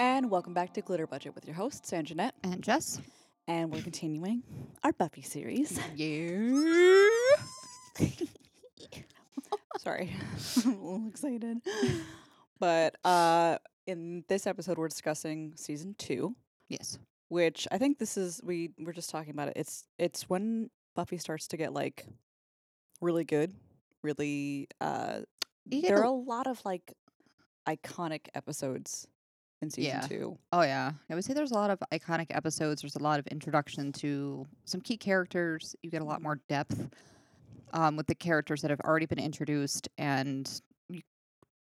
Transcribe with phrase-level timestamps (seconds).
[0.00, 2.30] And welcome back to Glitter Budget with your hosts, Anjanette.
[2.42, 3.02] And Jess.
[3.46, 4.42] And we're continuing
[4.82, 5.78] our Buffy series.
[5.94, 7.06] Yeah.
[9.78, 10.10] Sorry,
[10.64, 11.58] I'm a little excited.
[12.58, 16.34] But uh, in this episode, we're discussing season two,
[16.70, 16.98] yes.
[17.28, 19.54] which I think this is we we're just talking about it.
[19.56, 22.06] It's it's when Buffy starts to get like
[23.02, 23.52] really good,
[24.02, 24.66] really.
[24.80, 25.20] Uh,
[25.66, 26.94] there are a- a lot of like
[27.68, 29.06] iconic episodes
[29.62, 30.00] in season Yeah.
[30.06, 30.38] two.
[30.52, 30.92] Oh yeah.
[31.10, 32.82] I would say there's a lot of iconic episodes.
[32.82, 35.76] There's a lot of introduction to some key characters.
[35.82, 36.88] You get a lot more depth
[37.72, 40.50] um, with the characters that have already been introduced, and
[40.88, 41.02] you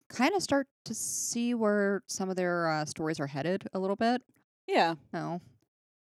[0.08, 3.96] kind of start to see where some of their uh, stories are headed a little
[3.96, 4.22] bit.
[4.66, 5.40] Yeah, No.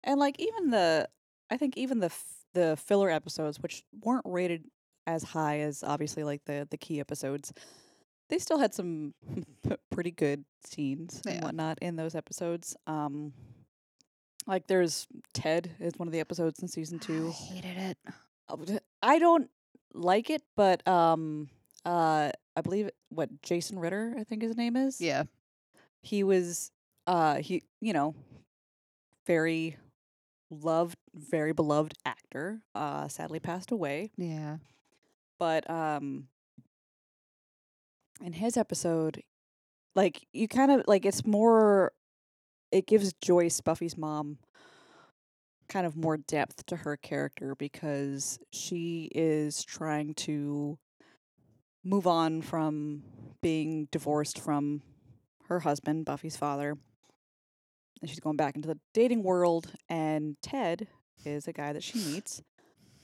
[0.03, 1.07] And like even the,
[1.51, 4.65] I think even the f- the filler episodes, which weren't rated
[5.07, 7.53] as high as obviously like the the key episodes,
[8.31, 9.13] they still had some
[9.91, 11.41] pretty good scenes and Yeah.
[11.43, 12.75] whatnot in those episodes.
[12.87, 13.33] Um,
[14.47, 17.27] like there's Ted is one of the episodes in season two.
[17.27, 17.97] I hated it.
[19.03, 19.49] I don't
[19.93, 21.49] like it, but um,
[21.85, 25.23] uh, I believe what Jason Ritter, I think his name is Yeah.
[26.01, 26.71] he was
[27.07, 28.13] uh he you know
[29.25, 29.77] very
[30.49, 34.57] loved very beloved actor uh sadly passed away Yeah.
[35.39, 36.27] but um
[38.23, 39.21] in his episode
[39.95, 41.91] like you kind of like it's more
[42.71, 44.37] it gives Joyce Buffy's mom
[45.67, 50.77] kind of more depth to her character because she is trying to
[51.83, 53.03] move on from
[53.41, 54.81] being divorced from
[55.47, 56.77] her husband, Buffy's father.
[58.01, 60.87] And she's going back into the dating world and Ted
[61.23, 62.41] is a guy that she meets.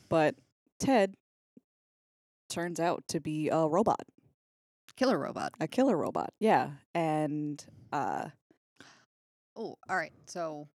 [0.10, 0.36] But
[0.80, 1.16] Ted
[2.50, 4.08] turns out to be a robot,
[4.98, 5.54] Killer robot.
[5.60, 6.34] a killer robot.
[6.40, 6.72] Yeah.
[6.94, 7.64] And
[7.94, 8.30] uh
[9.56, 10.12] Oh, all right.
[10.26, 10.68] So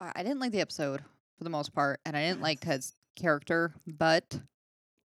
[0.00, 1.02] I I didn't like the episode
[1.36, 4.40] for the most part, and I didn't like Ted's character, but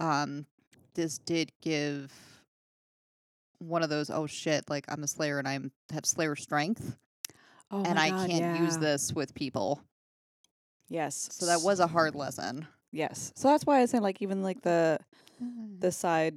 [0.00, 0.46] um,
[0.94, 2.12] this did give
[3.60, 6.96] one of those oh shit, like I'm a Slayer and I'm have Slayer strength,
[7.70, 9.80] oh and I God, can't use this with people.
[10.88, 11.28] Yes.
[11.32, 12.66] So that was a hard lesson.
[12.92, 13.32] Yes.
[13.36, 14.98] So that's why I say like even like the
[15.78, 16.36] the side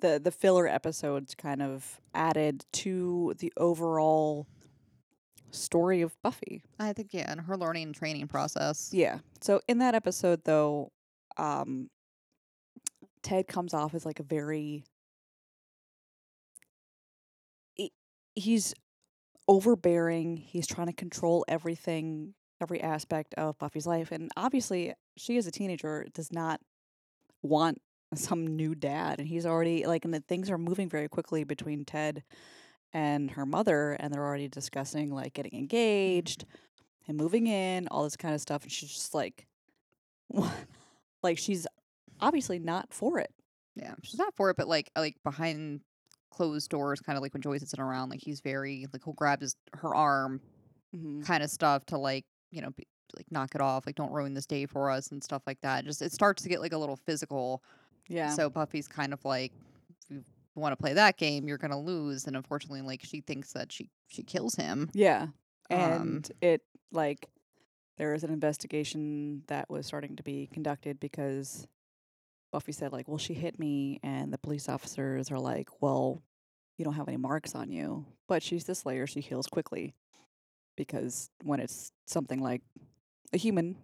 [0.00, 4.46] the the filler episodes kind of added to the overall
[5.50, 6.62] story of Buffy.
[6.78, 8.90] I think yeah, and her learning and training process.
[8.92, 9.18] Yeah.
[9.40, 10.92] So in that episode though,
[11.36, 11.90] um
[13.22, 14.84] Ted comes off as like a very
[18.34, 18.74] he's
[19.46, 25.46] overbearing, he's trying to control everything, every aspect of Buffy's life and obviously she as
[25.46, 26.60] a teenager does not
[27.42, 27.80] want
[28.16, 31.84] some new dad and he's already like and the things are moving very quickly between
[31.84, 32.22] Ted
[32.92, 36.44] and her mother and they're already discussing like getting engaged
[37.06, 39.46] and moving in, all this kind of stuff and she's just like
[41.22, 41.66] like she's
[42.20, 43.30] obviously not for it.
[43.76, 45.80] Yeah, she's not for it, but like like behind
[46.30, 49.40] closed doors, kind of like when Joyce isn't around, like he's very like he'll grab
[49.40, 50.40] his her arm,
[50.94, 51.22] Mm-hmm.
[51.22, 52.86] kind of stuff to like you know be,
[53.16, 55.84] like knock it off, like don't ruin this day for us and stuff like that.
[55.84, 57.62] Just it starts to get like a little physical.
[58.08, 58.30] Yeah.
[58.30, 59.52] So Buffy's kind of like,
[60.10, 60.22] if you
[60.62, 63.90] want to play that game, you're gonna lose, and unfortunately, like she thinks that she
[64.08, 64.90] she kills him.
[64.94, 65.28] yeah.
[65.70, 67.28] Um, And it like
[67.96, 71.66] there was an investigation that was starting to be conducted because
[72.52, 76.22] Buffy said like, "Well, she hit me," and the police officers are like, "Well,
[76.76, 79.94] you don't have any marks on you." But she's the Slayer; she heals quickly
[80.76, 82.62] because when it's something like
[83.32, 83.76] a human,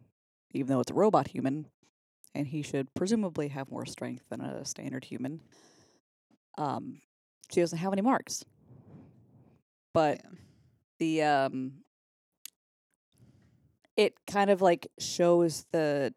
[0.53, 1.67] even though it's a robot human,
[2.35, 5.41] and he should presumably have more strength than a standard human,
[6.59, 7.01] um,
[7.53, 8.45] she doesn't have any marks.
[9.93, 10.31] But Yeah.
[10.99, 11.73] the um
[13.97, 16.15] it kind of like shows the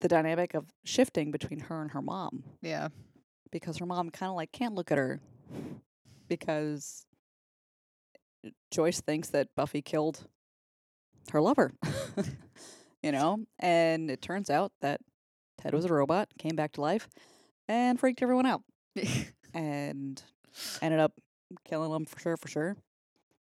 [0.00, 2.88] the dynamic of shifting between her and her mom Yeah,
[3.50, 5.20] because her mom kind of like can't look at her
[6.28, 7.04] because
[8.70, 10.28] Joyce thinks that Buffy killed
[11.32, 11.72] her lover.
[13.02, 15.00] you know, and it turns out that
[15.60, 17.08] Ted was a robot, came back to life
[17.68, 18.62] and freaked everyone out
[19.54, 20.22] and
[20.80, 21.12] ended up
[21.64, 22.76] killing him for sure for sure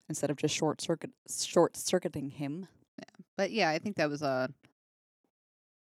[0.09, 2.67] instead of just short circuit short circuiting him.
[3.37, 4.49] but yeah, I think that was a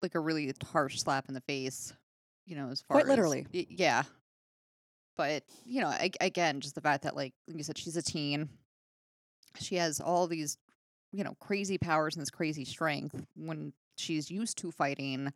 [0.03, 1.93] like a really harsh slap in the face.
[2.47, 3.47] You know, as far Quite as- literally.
[3.53, 4.03] y- yeah.
[5.17, 8.03] But you know, ag- again, just the fact that like like you said, she's a
[8.03, 8.49] teen.
[9.61, 10.57] She has all these,
[11.13, 13.21] you know, crazy powers and this crazy strength.
[13.37, 15.33] When she's used to fighting,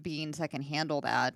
[0.00, 1.34] being second handled at,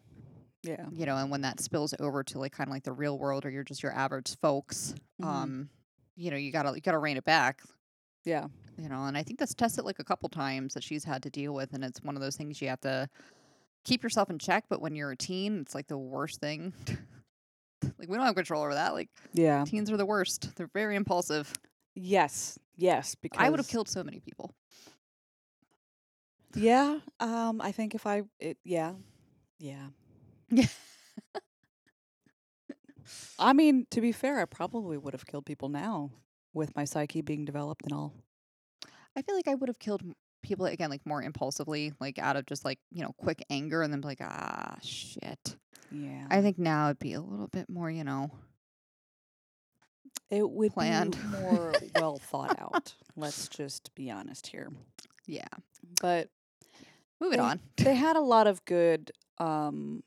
[0.62, 0.86] Yeah.
[0.90, 3.44] you know, and when that spills over to like kind of like the real world,
[3.44, 5.26] or you're just your average folks, Mhm.
[5.26, 5.70] um,
[6.16, 7.62] you know, you gotta you gotta rein it back.
[8.24, 8.48] Yeah.
[8.78, 11.30] You know, and I think that's tested like a couple times that she's had to
[11.30, 13.08] deal with, and it's one of those things you have to
[13.84, 14.64] keep yourself in check.
[14.68, 16.72] But when you're a teen, it's like the worst thing.
[17.98, 18.94] like we don't have control over that.
[18.94, 19.64] Like Yeah.
[19.64, 20.56] teens are the worst.
[20.56, 21.52] They're very impulsive.
[21.94, 22.58] Yes.
[22.76, 23.14] Yes.
[23.14, 24.54] Because I would have killed so many people.
[26.56, 26.98] Yeah.
[27.20, 27.60] Um.
[27.60, 28.22] I think if I.
[28.40, 28.94] It, yeah.
[29.58, 29.86] Yeah.
[30.50, 30.66] Yeah.
[33.38, 36.10] I mean, to be fair, I probably would have killed people now
[36.54, 38.12] with my psyche being developed and all.
[39.16, 42.36] I feel like I would have killed m- people again, like more impulsively, like out
[42.36, 45.56] of just like you know quick anger, and then be like, ah, shit.
[45.92, 46.26] Yeah.
[46.30, 48.30] I think now it'd be a little bit more, you know.
[50.30, 51.12] it would planned.
[51.16, 52.92] be more well thought out.
[53.16, 54.72] Let's just be honest here.
[55.26, 55.46] Yeah.
[56.00, 56.28] But
[57.20, 57.60] Moving They- on.
[57.76, 60.02] they had a lot of good um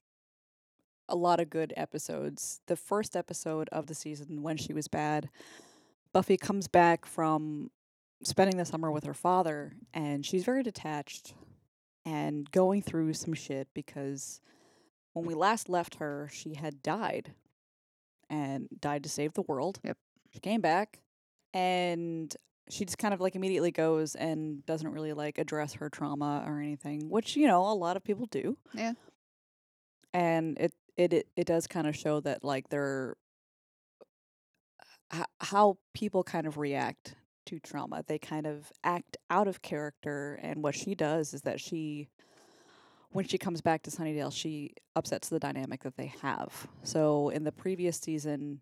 [1.07, 2.61] a lot of good episodes.
[2.67, 5.29] The first episode of the season when she was bad,
[6.13, 7.71] Buffy comes back from
[8.23, 11.33] spending the summer with her father and she's very detached
[12.05, 14.39] and going through some shit because
[15.13, 17.33] when we last left her, she had died
[18.29, 19.79] and died to save the world.
[19.83, 19.97] Yep.
[20.31, 20.99] She came back
[21.53, 22.35] and
[22.69, 26.59] she just kind of like immediately goes and doesn't really like address her trauma or
[26.59, 28.57] anything, which you know a lot of people do.
[28.73, 28.93] Yeah.
[30.13, 33.15] And it it it, it does kind of show that like they're
[35.13, 37.15] h- how people kind of react
[37.47, 38.03] to trauma.
[38.05, 42.09] They kind of act out of character, and what she does is that she
[43.11, 46.67] when she comes back to Sunnydale, she upsets the dynamic that they have.
[46.83, 48.61] So in the previous season,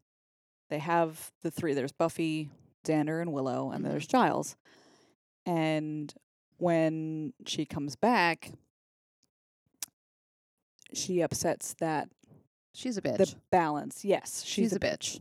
[0.69, 1.73] they have the three.
[1.73, 2.49] There's Buffy,
[2.87, 3.89] Xander, and Willow, and Mhm.
[3.89, 4.55] there's Giles.
[5.45, 6.13] And
[6.57, 8.51] when she comes back,
[10.93, 12.09] she upsets that
[12.73, 13.17] She's a bitch.
[13.17, 14.03] the balance.
[14.05, 15.19] Yes, she's, She's a bitch.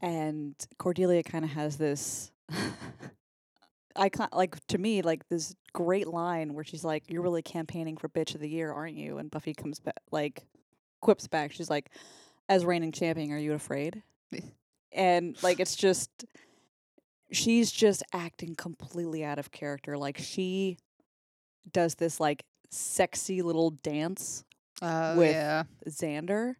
[0.00, 2.32] And Cordelia kind of has this.
[3.96, 7.96] I can't like to me like this great line where she's like, "You're really campaigning
[7.96, 10.46] for bitch of the year, aren't you?" And Buffy comes back, like,
[11.00, 11.52] quips back.
[11.52, 11.90] She's like,
[12.48, 14.02] "As reigning champion, are you afraid?"
[14.92, 16.24] and like it's just,
[17.32, 19.96] she's just acting completely out of character.
[19.98, 20.78] Like she
[21.72, 24.44] does this like sexy little dance
[24.82, 25.64] Oh with- yeah.
[25.88, 26.54] Xander.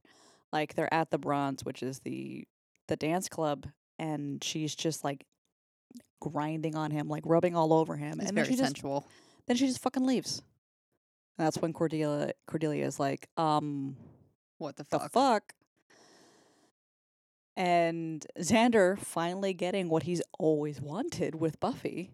[0.53, 2.44] Like they're at the Bronze, which is the
[2.88, 3.67] the dance club,
[4.00, 5.25] and she's just like
[6.21, 8.82] grinding on him, like rubbing all over him, It's and then very she just
[9.47, 10.43] then she just fucking leaves.
[11.38, 13.97] And that's when Cordelia Cordelia is like, um,
[14.59, 15.55] What the the fuck?
[17.90, 22.12] And Xander finally getting what he's always wanted with Buffy.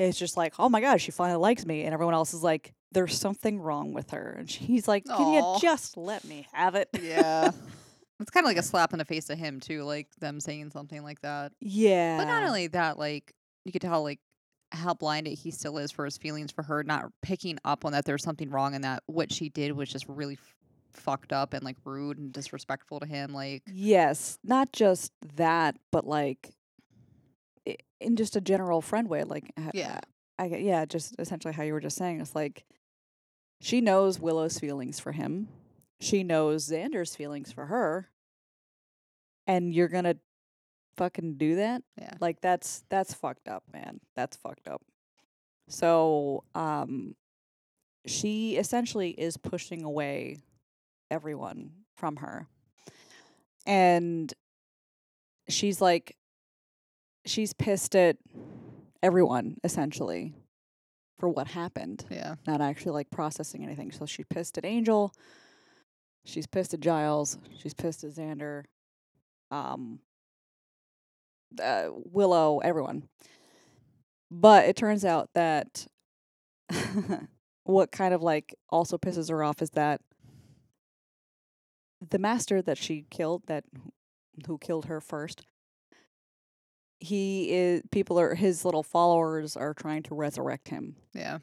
[0.00, 2.74] It's just like, oh my god, she finally likes me, and everyone else is like,
[2.90, 5.54] there's something wrong with her, and she's like, can Aw.
[5.54, 6.88] you just let me have it?
[7.00, 7.52] Yeah.
[8.20, 10.70] it's kind of like a slap in the face to him too, like them saying
[10.70, 11.52] something like that.
[11.60, 12.16] Yeah.
[12.18, 13.32] But not only that, like
[13.64, 14.18] you could tell like
[14.72, 18.04] how blinded he still is for his feelings for her, not picking up on that
[18.04, 20.36] there's something wrong and that what she did was just really
[20.96, 23.32] fucked up and like rude and disrespectful to him.
[23.32, 26.50] Like Yes, not just that, but like
[28.00, 29.24] in just a general friend way.
[29.24, 30.00] Like, Yeah.
[30.38, 32.20] I yeah, just essentially how you were just saying.
[32.20, 32.64] It's like
[33.60, 35.48] she knows Willow's feelings for him.
[35.98, 38.10] She knows Xander's feelings for her,
[39.46, 40.16] and you're gonna
[40.98, 41.82] fucking do that.
[41.98, 44.00] yeah, Like that's that's fucked up, man.
[44.14, 44.82] That's fucked up.
[45.68, 47.16] So, um
[48.06, 50.36] she essentially is pushing away
[51.10, 52.46] everyone from her.
[53.66, 54.32] And
[55.48, 56.16] she's like
[57.24, 58.16] she's pissed at
[59.02, 60.34] everyone essentially
[61.18, 63.90] for what happened, yeah, not actually like processing anything.
[63.90, 65.12] So she pissed at Angel,
[66.24, 68.64] she's pissed at Giles, she's pissed at Xander,
[69.50, 70.00] um
[71.62, 73.08] uh, Willow, everyone.
[74.30, 75.86] But it turns out that
[77.64, 80.00] what kind of like also pisses her off is that
[82.06, 83.64] the master that she killed, that
[84.46, 85.42] who killed her first,
[86.98, 90.96] he is people are his little followers are trying to resurrect him.
[91.14, 91.38] yeah.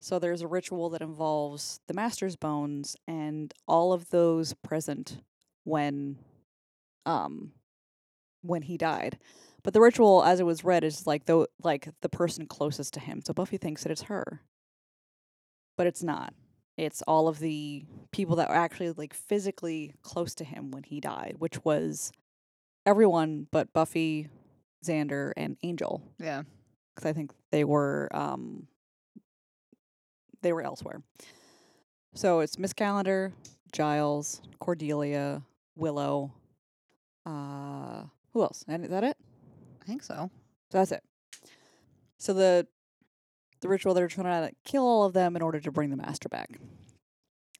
[0.00, 5.18] So there's a ritual that involves the master's bones and all of those present
[5.62, 6.18] when
[7.06, 7.52] um
[8.42, 9.18] when he died.
[9.62, 13.00] But the ritual as it was read is like the like the person closest to
[13.00, 13.22] him.
[13.24, 14.42] So Buffy thinks that it's her.
[15.76, 16.34] But it's not.
[16.76, 21.00] It's all of the people that were actually like physically close to him when he
[21.00, 22.12] died, which was
[22.86, 24.28] everyone but Buffy,
[24.84, 26.42] Xander, and Angel Yeah.
[26.94, 28.66] because I think they were um
[30.40, 31.02] they were elsewhere.
[32.14, 33.32] So it's Miss Calendar,
[33.72, 35.42] Giles, Cordelia,
[35.76, 36.32] Willow,
[37.26, 38.64] uh Who else?
[38.66, 39.16] And is that it?
[39.80, 40.30] I think so.
[40.70, 41.04] So that's it.
[42.18, 42.66] So the
[43.62, 46.28] the ritual they're trying to kill all of them in order to bring the master
[46.28, 46.58] back.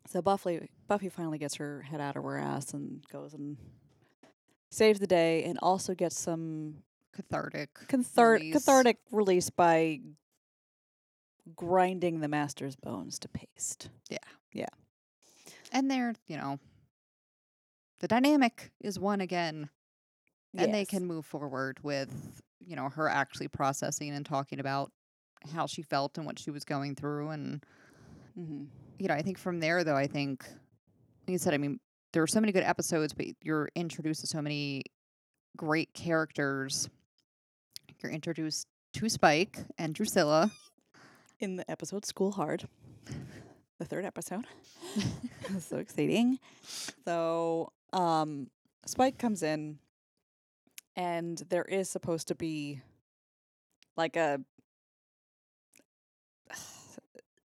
[0.08, 3.56] So Buffy Buffy finally gets her head out of her ass and goes and
[4.70, 6.82] saves the day and also gets some
[7.14, 7.70] Cathartic.
[7.88, 8.52] cathar- release.
[8.54, 10.00] cathartic release by
[11.56, 13.88] grinding the master's bones to paste.
[14.10, 14.18] Yeah,
[14.52, 14.66] yeah.
[15.72, 16.58] And they're, you know,
[18.00, 19.70] the dynamic is one again.
[20.54, 24.92] And they can move forward with, you know, her actually processing and talking about
[25.54, 27.30] how she felt and what she was going through.
[27.30, 27.64] And,
[28.38, 28.68] Mhm.
[28.98, 31.80] you know, I think from there, though, I think, like you said, I mean,
[32.12, 34.84] there are so many good episodes, but you're introduced to so many
[35.56, 36.88] great characters.
[38.02, 40.50] You're introduced to Spike and Drusilla.
[41.40, 42.68] in the episode School Hard,
[43.78, 44.46] the third episode.
[45.60, 46.38] so exciting.
[47.04, 48.48] So, um,
[48.86, 49.80] Spike comes in,
[50.94, 52.80] and there is supposed to be
[53.96, 54.40] like a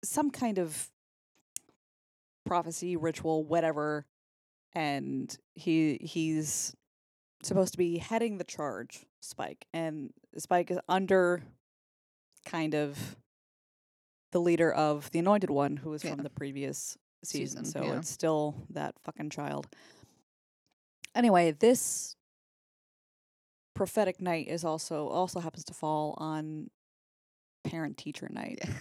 [0.03, 0.89] some kind of
[2.45, 4.05] prophecy ritual whatever
[4.73, 6.75] and he he's
[7.43, 11.43] supposed to be heading the charge spike and spike is under
[12.45, 13.17] kind of
[14.31, 16.11] the leader of the anointed one who was Yeah.
[16.15, 17.97] from the previous season, Season, so yeah.
[17.99, 19.67] it's still that fucking child
[21.13, 22.15] anyway this
[23.75, 26.69] prophetic night is also also happens to fall on
[27.63, 28.73] parent teacher night Yeah.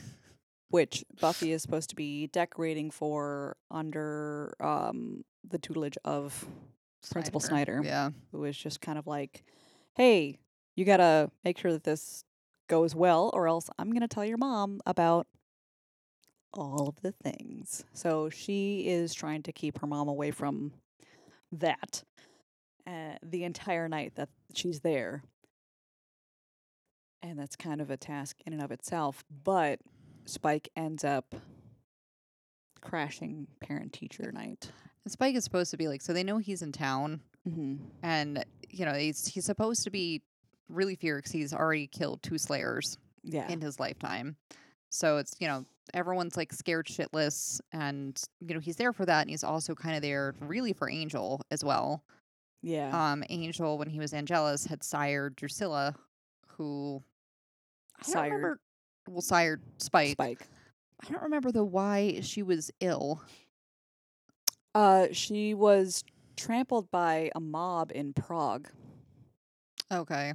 [0.71, 6.47] which Buffy is supposed to be decorating for under um, the tutelage of
[7.11, 8.11] Principal Snyder, Yeah.
[8.33, 9.45] who is just kind of like,
[9.95, 10.39] "Hey,
[10.77, 12.25] you gotta make sure that this
[12.69, 15.27] goes well, or else I'm gonna tell your mom about
[16.53, 20.73] all of the things." So she is trying to keep her mom away from
[21.53, 22.05] that
[22.87, 25.23] uh, the entire night that she's there.
[27.23, 29.25] And that's kind of a task in and of itself.
[29.45, 29.81] But
[30.29, 31.35] Spike ends up
[32.81, 34.71] crashing parent teacher night.
[35.05, 37.77] And Spike is supposed to be like, so they know he's in town, Mm-hmm.
[38.03, 40.23] and you know he's he's supposed to be
[40.69, 43.49] really 'cause he's already killed two Slayers Yeah.
[43.51, 44.37] in his lifetime.
[44.91, 49.23] So it's you know everyone's like scared shitless, and you know he's there for that,
[49.23, 52.05] and he's also kind of there really for Angel as well.
[52.61, 53.13] yeah.
[53.13, 55.95] Um, Angel when he was Angelus had sired Drusilla,
[56.49, 57.03] who
[57.97, 58.27] I don't Sired.
[58.35, 58.61] remember.
[59.09, 60.13] Well, sired Spike.
[60.13, 60.47] Spike.
[61.03, 63.23] I don't remember the why she was ill.
[64.75, 66.05] Uh, she was
[66.37, 68.69] trampled by a mob in Prague.
[69.93, 70.35] Okay.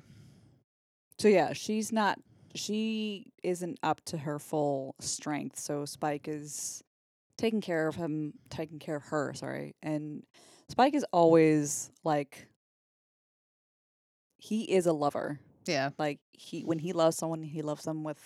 [1.19, 2.19] So yeah, she's not.
[2.55, 5.59] She isn't up to her full strength.
[5.59, 6.83] So Spike is
[7.37, 9.33] taking care of him, taking care of her.
[9.33, 10.23] Sorry, and
[10.69, 12.47] Spike is always like.
[14.37, 15.39] He is a lover.
[15.65, 15.91] Yeah.
[15.97, 18.19] Like he, when he loves someone, he loves them with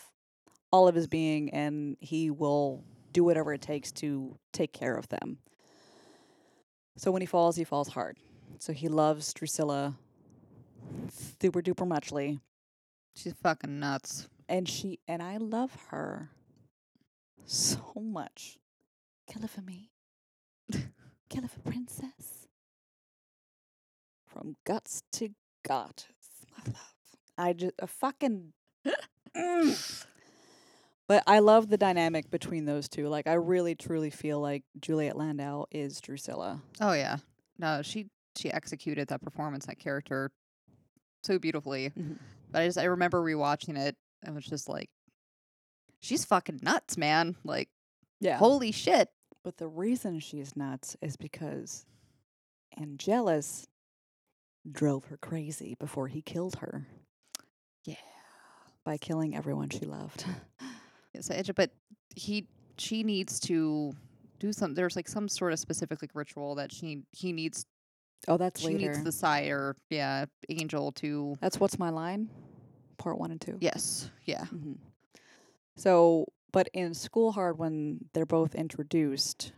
[0.71, 2.83] all of his being, and he will
[3.13, 5.37] do whatever it takes to take care of them.
[6.97, 8.17] So when he falls, he falls hard.
[8.59, 9.95] So he loves Drusilla
[11.39, 12.39] super duper muchly
[13.15, 14.27] She's fucking nuts.
[14.47, 16.29] and she and I love her
[17.45, 18.57] so much.
[19.31, 19.89] Kill her for me.
[21.29, 22.47] Kill her for princess.
[24.27, 25.29] From guts to
[25.67, 26.93] goddess, my love.
[27.37, 28.53] I just a fucking.
[29.35, 30.05] Mm.
[31.07, 33.07] But I love the dynamic between those two.
[33.07, 36.61] Like I really truly feel like Juliet Landau is Drusilla.
[36.81, 37.17] Oh yeah.
[37.57, 40.31] No, she she executed that performance, that character
[41.23, 41.89] so beautifully.
[41.91, 42.17] Mhm.
[42.51, 44.89] But I just I remember rewatching it and was just like
[46.01, 47.35] she's fucking nuts, man.
[47.45, 47.69] Like
[48.19, 48.37] Yeah.
[48.37, 49.09] holy shit.
[49.43, 51.85] But the reason she's nuts is because
[52.77, 53.65] Angelus
[54.69, 56.85] drove her crazy before he killed her
[57.85, 57.95] Yeah.
[58.83, 60.25] by killing everyone she loved.
[61.55, 61.71] But
[62.15, 62.47] he
[62.77, 63.93] she needs to
[64.39, 67.65] do some there's like some sort of specific like ritual that she he needs
[68.27, 68.77] oh, that's later.
[68.77, 68.93] she later.
[68.93, 72.29] needs the sire, yeah, angel to that's what's my line,
[72.97, 73.57] part one and two.
[73.59, 74.09] Yes.
[74.25, 74.45] Yeah.
[74.45, 74.73] hmm
[75.75, 79.51] So, but in School Hard, when they're both introduced,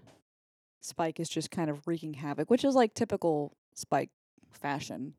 [0.82, 4.10] Spike is just kind of wreaking havoc, which is like typical Spike
[4.52, 5.14] fashion.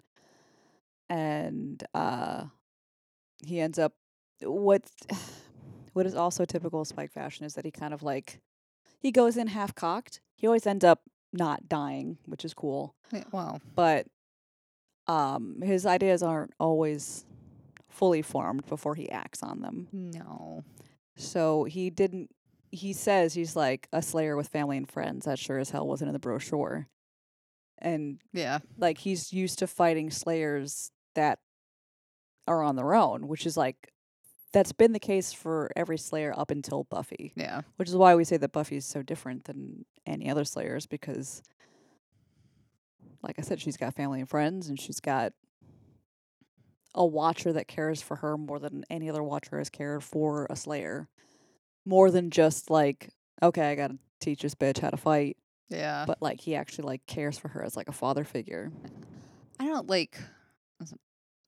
[1.08, 2.44] And uh
[3.44, 3.94] he ends up
[4.42, 4.82] what
[5.92, 8.40] what is also typical of Spike fashion is that he kind of like
[8.98, 10.20] he goes in half cocked.
[10.36, 11.00] He always ends up
[11.32, 13.24] not dying, which is cool yeah.
[13.32, 13.60] Wow.
[13.74, 14.06] but
[15.06, 17.24] um his ideas aren't always
[17.88, 19.88] fully formed before he acts on them.
[19.92, 20.64] No.
[21.16, 22.30] So he didn't
[22.72, 25.24] he says he's like a slayer with family and friends.
[25.26, 26.88] That sure as hell wasn't in the brochure.
[27.78, 28.58] and Yeah.
[28.78, 31.40] like he's used to fighting slayers that
[32.46, 33.92] are on their own, which is like
[34.52, 37.62] that's been the case for every slayer up until Buffy, Yeah.
[37.76, 41.42] which is why we say that Buffy is so different than any other slayers because
[43.22, 45.32] like I said she's got family and friends and she's got
[46.94, 50.56] a watcher that cares for her more than any other watcher has cared for a
[50.56, 51.08] slayer.
[51.86, 53.10] More than just like
[53.42, 55.36] okay, I got to teach this bitch how to fight,
[55.70, 56.04] Yeah.
[56.06, 58.72] but like he actually like cares for her as like a father figure.
[59.58, 60.18] I don't like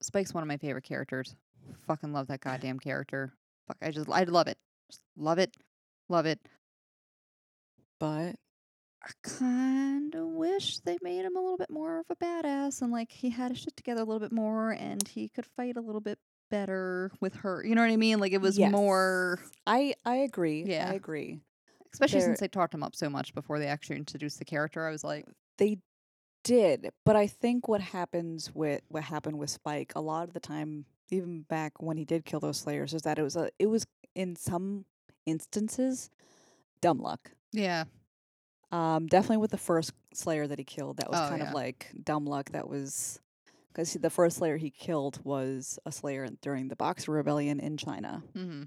[0.01, 1.35] Spike's one of my favorite characters.
[1.87, 3.33] Fucking love that goddamn character.
[3.69, 4.59] Fuck, I just I love it.
[4.91, 5.55] Just love it.
[6.09, 6.41] Love it.
[7.99, 8.37] But
[9.05, 12.93] I kind of wish they made him a little bit more of a badass and
[12.93, 15.81] like he had his shit together a little bit more and he could fight a
[15.81, 16.19] little bit
[16.51, 17.65] better with her.
[17.65, 18.19] You know what I mean?
[18.21, 18.71] Like it was Yes.
[18.73, 20.65] more, I I agree.
[20.67, 20.89] Yeah.
[20.91, 21.41] I agree.
[21.93, 24.87] especially since they talked him up so much before they actually introduced the character.
[24.87, 25.27] I was like,
[25.59, 25.79] They
[26.45, 30.41] did, but I think what happens with what happened with Spike a lot of the
[30.41, 33.67] time, even back when he did kill those slayers, is that it was a it
[33.67, 34.85] was in some
[35.27, 36.11] instances
[36.81, 37.33] dumb luck.
[37.53, 37.85] yeah,
[38.73, 41.49] Um, definitely with the first slayer that he killed, that was Oh, kind yeah.
[41.49, 42.51] of like dumb luck.
[42.51, 43.21] That was
[43.69, 48.23] because the first slayer he killed was a slayer during the Boxer Rebellion in China.
[48.35, 48.65] hmm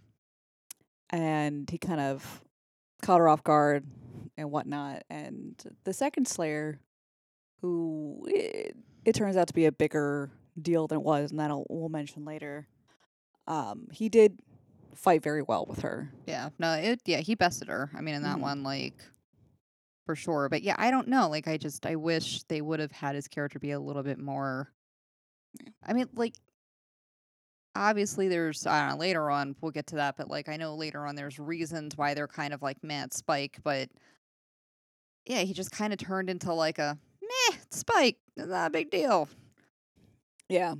[1.10, 2.42] and he kind of
[3.02, 3.86] caught her off guard
[4.38, 5.04] and whatnot.
[5.10, 6.80] And the second Slayer,
[7.62, 8.76] who it,
[9.06, 10.32] it turns out to be a bigger
[10.62, 12.68] deal than it was, and that I'll, we'll mention later.
[13.48, 14.38] Um, he did
[14.96, 16.12] fight very well with her.
[16.26, 16.50] yeah.
[16.58, 17.92] No, it yeah he bested her.
[17.96, 18.42] I mean, in that Mhm.
[18.42, 18.96] one, like
[20.06, 20.48] for sure.
[20.50, 21.30] But yeah, I don't know.
[21.30, 24.18] Like, I just I wish they would have had his character be a little bit
[24.20, 24.72] more.
[25.86, 26.34] I mean, like
[27.76, 30.76] obviously there's I don't know later on we'll get to that, but like I know
[30.76, 33.90] later on there's reasons why they're kind of like mad Spike, but
[35.26, 38.92] yeah, he just kind of turned into like a meh Spike, it's not a big
[38.92, 39.28] deal.
[40.50, 40.76] Yeah.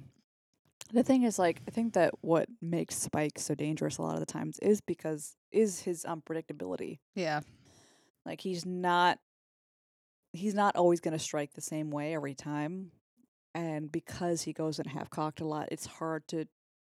[0.94, 4.20] The thing is, like, I think that what makes Spike so dangerous a lot of
[4.20, 7.00] the times is because is his unpredictability.
[7.16, 7.42] Yeah,
[8.26, 9.20] Like, he's not
[10.36, 12.92] he's not always going to strike the same way every time.
[13.56, 16.46] And because he goes in half cocked a lot, it's hard to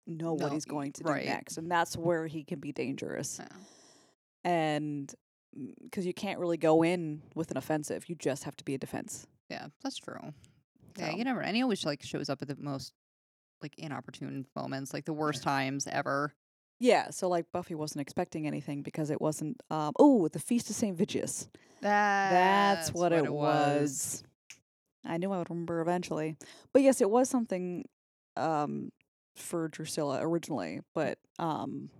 [0.06, 1.22] know what he's going to right.
[1.22, 1.58] do next.
[1.58, 3.38] And that's where he can be dangerous.
[3.40, 3.56] yeah.
[4.42, 5.14] And
[5.58, 8.74] mm, because you can't really go in with an offensive, you just have to be
[8.74, 9.26] a defense.
[9.50, 10.32] yeah, that's true.
[10.98, 11.42] Yeah, So, you never.
[11.42, 12.92] And he always like shows up at the most
[13.62, 16.34] like inopportune moments, like the worst times ever.
[16.78, 17.10] yeah.
[17.10, 20.96] So, like, Buffy wasn't expecting anything because it wasn't, um, oh, the Feast of St.
[20.96, 21.48] Vigeous.
[21.80, 24.22] That's, what, it, was.
[25.04, 26.36] I knew I would remember eventually.
[26.72, 27.84] But yes, it was something
[28.36, 28.90] um,
[29.36, 31.90] for Drusilla originally, but um,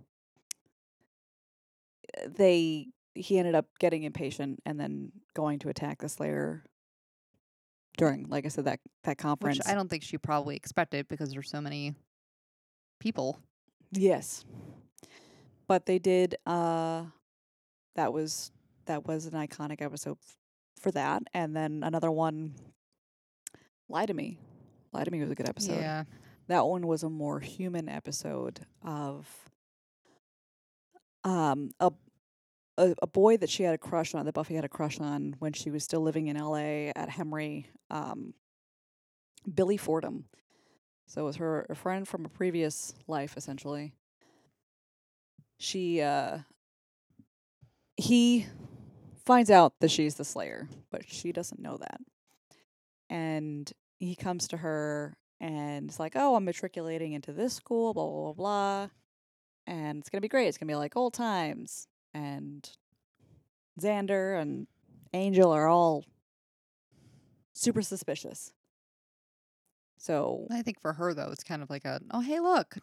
[2.25, 6.63] they he ended up getting impatient and then going to attack the Slayer
[7.97, 9.57] during, like I said, that that conference.
[9.57, 11.95] Which I don't think she probably expected because there's so many
[12.99, 13.39] people.
[13.91, 14.45] Yes.
[15.67, 17.03] But they did uh
[17.95, 18.51] that was
[18.85, 20.17] that was an iconic episode
[20.79, 22.53] for that and then another one
[23.89, 24.37] Lie to Me.
[24.93, 25.79] Lie to Me was a good episode.
[25.79, 26.03] Yeah,
[26.47, 29.27] That one was a more human episode of
[31.23, 31.91] um a
[32.77, 35.35] a, a boy that she had a crush on that Buffy had a crush on
[35.39, 38.33] when she was still living in LA at Hemery um
[39.53, 40.25] Billy Fordham.
[41.07, 43.93] So it was her a friend from a previous life essentially.
[45.59, 46.39] She uh
[47.95, 48.45] he
[49.25, 51.99] finds out that she's the slayer, but she doesn't know that.
[53.09, 58.05] And he comes to her and it's like, "Oh, I'm matriculating into this school, blah
[58.05, 58.89] blah blah blah."
[59.65, 60.47] And it's going to be great.
[60.47, 61.87] It's going to be like old times.
[62.13, 62.69] And
[63.79, 64.67] Xander and
[65.13, 66.03] Angel are all
[67.53, 68.51] super suspicious.
[69.97, 72.77] So, I think for her though, it's kind of like a oh hey look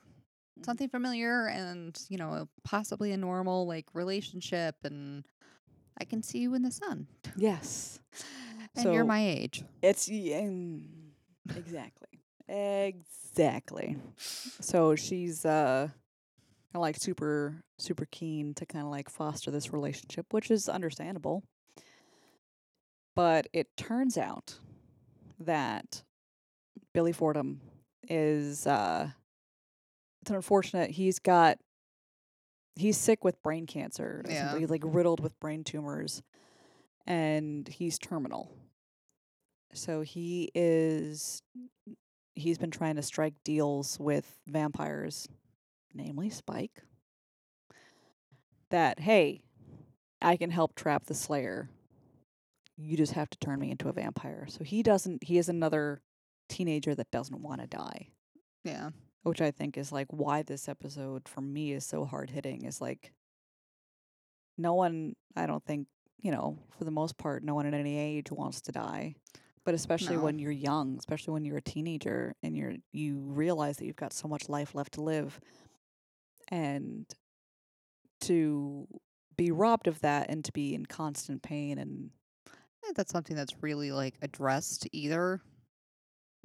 [0.63, 5.25] something familiar and you know possibly a normal like relationship and
[5.99, 7.07] I can see you in the sun
[7.37, 8.01] yes.
[8.77, 9.65] and you're my age.
[9.83, 10.83] It's mm,
[11.57, 12.21] exactly.
[12.49, 13.97] Exactly.
[14.17, 15.89] So she's uh
[16.75, 21.45] kinda like super super keen to kind of like foster this relationship, which is understandable.
[23.15, 24.59] But it turns out
[25.39, 26.03] that
[26.93, 27.61] Billy Fordham
[28.09, 29.11] is uh
[30.23, 31.59] it's unfortunate he's got
[32.75, 34.23] he's sick with brain cancer.
[34.29, 34.59] Yeah.
[34.59, 36.23] He's like riddled with brain tumors
[37.07, 38.51] and he's terminal.
[39.75, 41.41] So he is
[42.35, 45.29] he's been trying to strike deals with vampires,
[45.95, 46.83] namely Spike.
[48.71, 49.43] That hey,
[50.21, 51.69] I can help trap the Slayer
[52.77, 54.47] you just have to turn me into a vampire.
[54.49, 55.23] So he doesn't.
[55.25, 56.01] He is another
[56.49, 58.09] teenager that doesn't want to die,
[58.65, 58.91] Yeah.
[59.23, 62.65] which I think is like why this episode for me is so hard hitting.
[62.65, 63.13] Is like
[64.59, 65.15] no one.
[65.37, 65.87] I don't think
[66.21, 69.15] you know for the most part, no one at any age wants to die.
[69.65, 70.23] But especially No.
[70.25, 74.13] when you're young, especially when you're a teenager and you're you realize that you've got
[74.13, 75.41] so much life left to live,
[76.49, 77.07] and
[78.23, 78.87] to
[79.37, 82.11] be robbed of that and to be in constant pain and
[82.47, 85.41] I think that's something that's really like addressed either,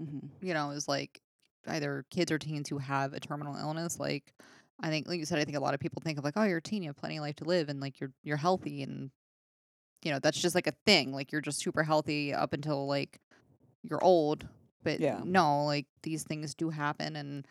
[0.02, 0.28] Mm-hmm.
[0.46, 1.20] you know, is like
[1.68, 4.00] either kids or teens who have a terminal illness.
[4.00, 4.34] Like
[4.80, 6.44] I think like you said, I think a lot of people think of like, oh,
[6.44, 8.82] you're a teen, you have plenty of life to live and like you're you're healthy
[8.84, 9.12] and
[10.02, 11.12] you know, that's just like a thing.
[11.12, 13.20] Like you're just super healthy up until like
[13.84, 14.48] you're old.
[14.82, 15.20] But Yeah.
[15.26, 17.46] no, like these things do happen and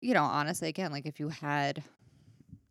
[0.00, 1.84] you know, honestly again, like if you had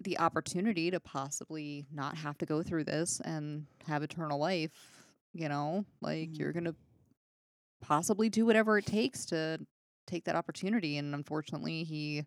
[0.02, 5.50] the opportunity to possibly not have to go through this and have eternal life, you
[5.50, 6.40] know, like Mhm.
[6.40, 6.76] you're going to
[7.82, 9.66] possibly do whatever it takes to
[10.06, 10.98] take that opportunity.
[10.98, 12.26] And unfortunately, he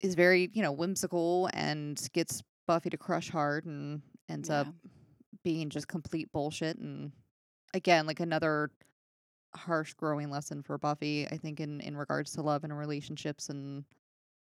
[0.00, 4.68] is very, you know, whimsical and gets Buffy to crush hard and ends up
[5.44, 6.78] being just complete bullshit.
[6.78, 7.12] And
[7.74, 8.70] again, like another
[9.54, 13.84] harsh growing lesson for Buffy, I think, in, in regards to love and relationships and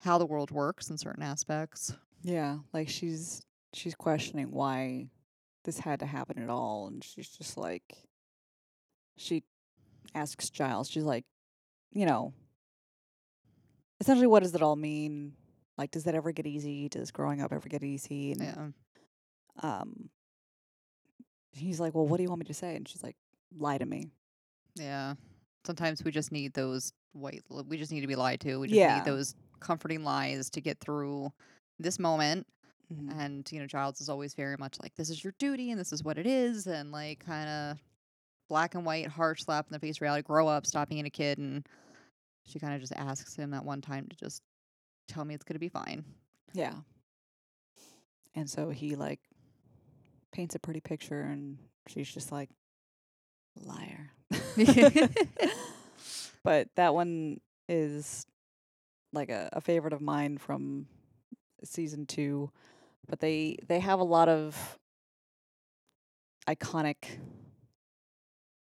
[0.00, 1.94] how the world works in certain aspects.
[2.22, 5.08] Yeah, like she's she's questioning why
[5.64, 7.82] this had to happen at all and she's just like
[9.16, 9.42] she
[10.14, 11.24] asks Giles, she's like,
[11.92, 12.32] you know,
[14.00, 15.32] essentially what does it all mean?
[15.76, 16.88] Like does that ever get easy?
[16.88, 18.32] Does growing up ever get easy?
[18.32, 18.68] And Yeah.
[19.62, 20.10] um
[21.52, 23.16] he's like, "Well, what do you want me to say?" And she's like,
[23.56, 24.10] "Lie to me."
[24.76, 25.14] Yeah.
[25.66, 28.58] Sometimes we just need those white, li- we just need to be lied to.
[28.58, 28.96] We just Yeah.
[28.96, 31.32] need those comforting lies to get through
[31.78, 32.46] this moment.
[32.92, 33.12] Mhm.
[33.18, 35.92] And, you know, Giles is always very much like, this is your duty and this
[35.92, 36.66] is what it is.
[36.66, 37.78] And, like, kind of
[38.48, 40.22] black and white, harsh slap in the face reality.
[40.22, 41.38] Grow up, stop being a kid.
[41.38, 41.66] And
[42.44, 44.42] she kind of just asks him that one time to just
[45.08, 46.04] tell me it's going to be fine.
[46.52, 46.74] Yeah.
[48.34, 49.20] And so he like
[50.32, 51.56] paints a pretty picture and
[51.86, 52.50] she's just like
[53.56, 54.10] liar.
[56.44, 58.26] but that one is
[59.12, 60.86] like a, a favorite of mine from
[61.62, 62.50] season 2.
[63.08, 64.78] But they they have a lot of
[66.48, 66.96] iconic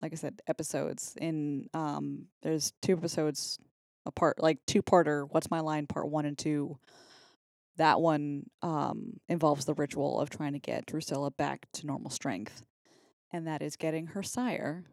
[0.02, 3.58] like I said episodes in um there's two episodes
[4.06, 6.78] apart like two parter what's my line part 1 and 2
[7.78, 12.64] that one um, involves the ritual of trying to get Drusilla back to normal strength,
[13.32, 14.86] and that is getting her sire,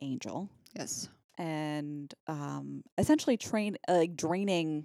[0.00, 1.08] Angel, Yes.
[1.38, 4.84] and um, essentially train uh, like draining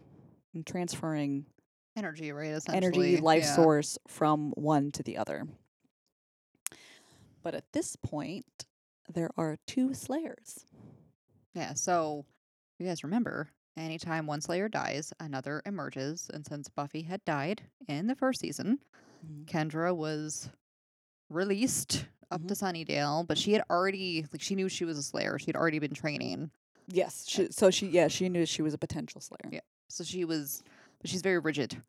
[0.53, 1.45] and transferring
[1.95, 2.51] Energy, right?
[2.51, 3.07] Essentially.
[3.09, 3.55] energy life Yeah.
[3.55, 5.47] source from one to the other.
[7.43, 8.65] But at this point,
[9.13, 10.65] there are two slayers.
[11.53, 11.73] Yeah.
[11.73, 12.25] So,
[12.77, 16.29] you guys remember, anytime one Slayer dies, another emerges.
[16.33, 18.79] And since Buffy had died in the first season,
[19.45, 20.49] Kendra was
[21.29, 25.39] released up to Sunnydale, but she had already, like, she knew she was a Slayer.
[25.39, 26.51] She had already been training.
[26.91, 29.49] Yes, she, so she yeah she knew she was a potential slayer.
[29.51, 29.59] Yeah.
[29.89, 30.63] So she was,
[30.99, 31.79] but she's very rigid.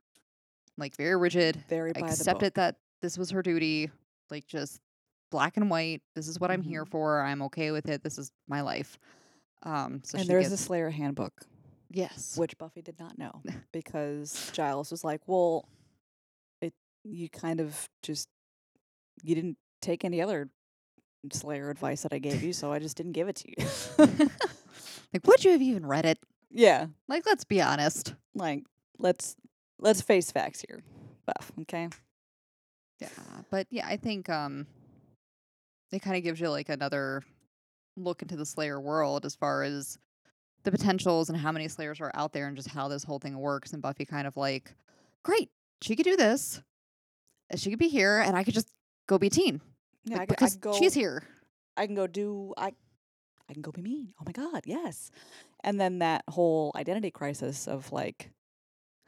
[0.77, 1.63] Like, very rigid.
[1.71, 2.11] Very by the book.
[2.13, 3.91] Accepted that this was her duty.
[4.31, 4.79] Like, just
[5.31, 6.03] black and white.
[6.15, 6.91] This is what I'm here Mhm.
[6.91, 7.21] for.
[7.23, 8.03] I'm okay with it.
[8.03, 8.99] This is my life.
[9.63, 11.33] Um, so and there's a Slayer handbook.
[11.91, 12.37] yes.
[12.37, 15.67] which Buffy did not know because Giles was like, "Well,
[16.61, 16.75] it
[17.05, 18.29] you kind of just
[19.23, 20.49] you didn't take any other
[21.33, 23.67] Slayer advice that I gave you, so I just didn't give it to you."
[25.13, 26.19] like, would you have even read it?
[26.51, 28.15] yeah, Like, let's be honest.
[28.35, 28.65] like
[28.99, 29.37] let's
[29.79, 30.83] let's face facts here,
[31.27, 31.53] Buff.
[31.63, 31.89] Okay,
[33.01, 33.09] Yeah,
[33.51, 34.67] but yeah, I think um,
[35.93, 37.23] it kind of gives you like another
[37.97, 39.99] look into the Slayer world as far as
[40.63, 43.37] the potentials and how many Slayers are out there and just how this whole thing
[43.39, 43.73] works.
[43.73, 44.75] And Buffy kind of like,
[45.23, 45.51] great,
[45.83, 46.63] she could do this,
[47.57, 48.69] she could be here, and I could just
[49.07, 49.61] go be a teen
[50.05, 50.73] yeah, like, I, I because can go.
[50.73, 51.23] she's here.
[51.77, 52.53] I can go do.
[52.57, 52.73] I
[53.49, 54.15] I can go be mean.
[54.21, 55.11] Oh my god, yes.
[55.65, 58.31] And then that whole identity crisis of like,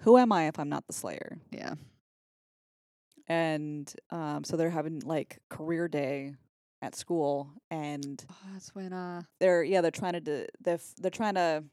[0.01, 1.39] who am I if I'm not the Slayer?
[1.51, 1.75] Yeah,
[3.29, 6.35] and um, so they're having like career day
[6.83, 10.95] at school, and oh, that's when uh they're yeah they're trying to do, they're f-
[10.99, 11.65] they're trying to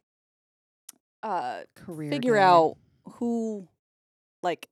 [1.24, 2.42] uh career figure day.
[2.42, 2.78] out
[3.14, 3.68] who
[4.44, 4.70] like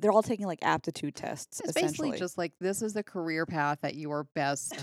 [0.00, 2.10] they're all taking like aptitude tests It's essentially.
[2.10, 4.74] basically just like this is the career path that you are best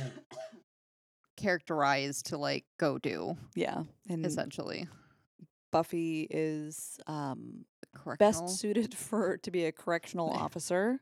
[1.37, 3.35] characterized to like go do.
[3.55, 4.87] yeah, and Essentially,
[5.71, 7.65] Buffy is um
[8.19, 10.39] best suited for to be a correctional Yeah.
[10.43, 10.99] officer.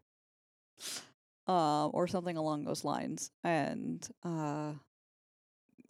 [1.47, 3.30] uh, or something along those lines.
[3.43, 4.71] And uh,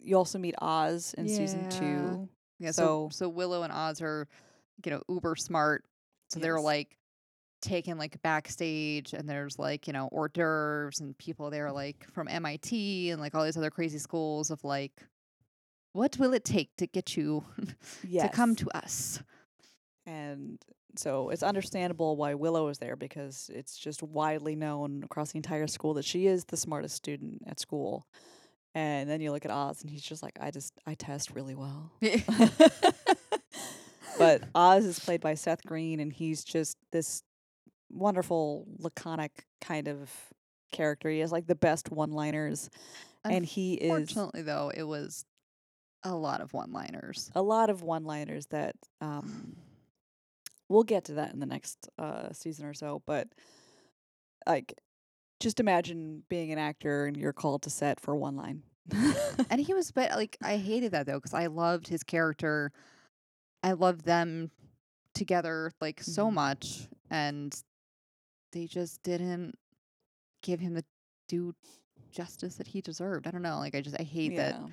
[0.00, 2.28] you also meet Oz in season two.
[2.58, 4.28] Yeah, so So- so Willow and Oz are,
[4.84, 5.84] you know, uber smart.
[6.30, 6.96] So they're like
[7.64, 11.74] taken like backstage and there's like, you know, hors d'oeuvres and people there mm-hmm.
[11.74, 14.92] like from MIT and like all these other crazy schools of like
[15.92, 17.44] what will it take to get you
[18.06, 18.22] Yes.
[18.30, 19.22] to come to us?
[20.06, 20.58] And
[20.96, 25.66] so it's understandable why Willow is there because it's just widely known across the entire
[25.66, 28.06] school that she is the smartest student at school.
[28.74, 31.54] And then you look at Oz and he's just like, I just, I test really
[31.54, 31.92] well.
[34.18, 37.22] but Oz is played by Seth Green and he's just this
[37.94, 40.10] wonderful, laconic kind of
[40.72, 41.08] character.
[41.08, 42.68] He has like the best one liners.
[43.24, 45.24] And he is Fortunately though, it was
[46.02, 47.30] a lot of one-liners.
[47.34, 49.56] a lot of one liners that um
[50.68, 53.26] we'll get to that in the next uh season or so but
[54.46, 54.74] like
[55.40, 58.62] just imagine being an actor and you're called to set for one line
[59.50, 62.70] and he was but like I hated that though because I loved his character.
[63.62, 64.50] I loved them
[65.14, 66.34] together like so Mhm.
[66.34, 67.54] much, and
[68.54, 69.58] they just didn't
[70.42, 70.84] give him the
[71.28, 71.54] due
[72.10, 73.26] justice that he deserved.
[73.26, 73.58] I don't know.
[73.58, 74.54] Like I just I hate that.
[74.54, 74.66] yeah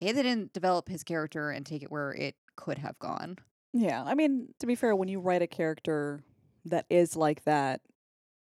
[0.00, 3.36] I hate they didn't develop his character and take it where it could have gone.
[3.72, 6.22] yeah i mean to be fair when you write a character
[6.66, 7.80] that is like that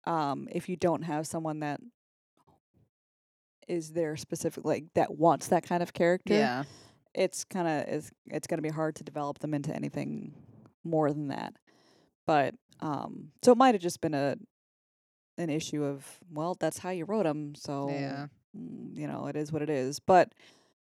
[0.05, 1.81] um if you don't have someone that
[3.69, 6.65] is there specifically like that wants that kind of character Yeah.
[7.15, 10.35] it's kind of is it's going to be hard to develop them into anything
[10.85, 11.55] more than that.
[12.27, 14.37] But um so it might have just been a
[15.39, 18.27] an issue of well that's how you wrote them so Yeah.
[18.57, 20.33] mm, you know it is what it is but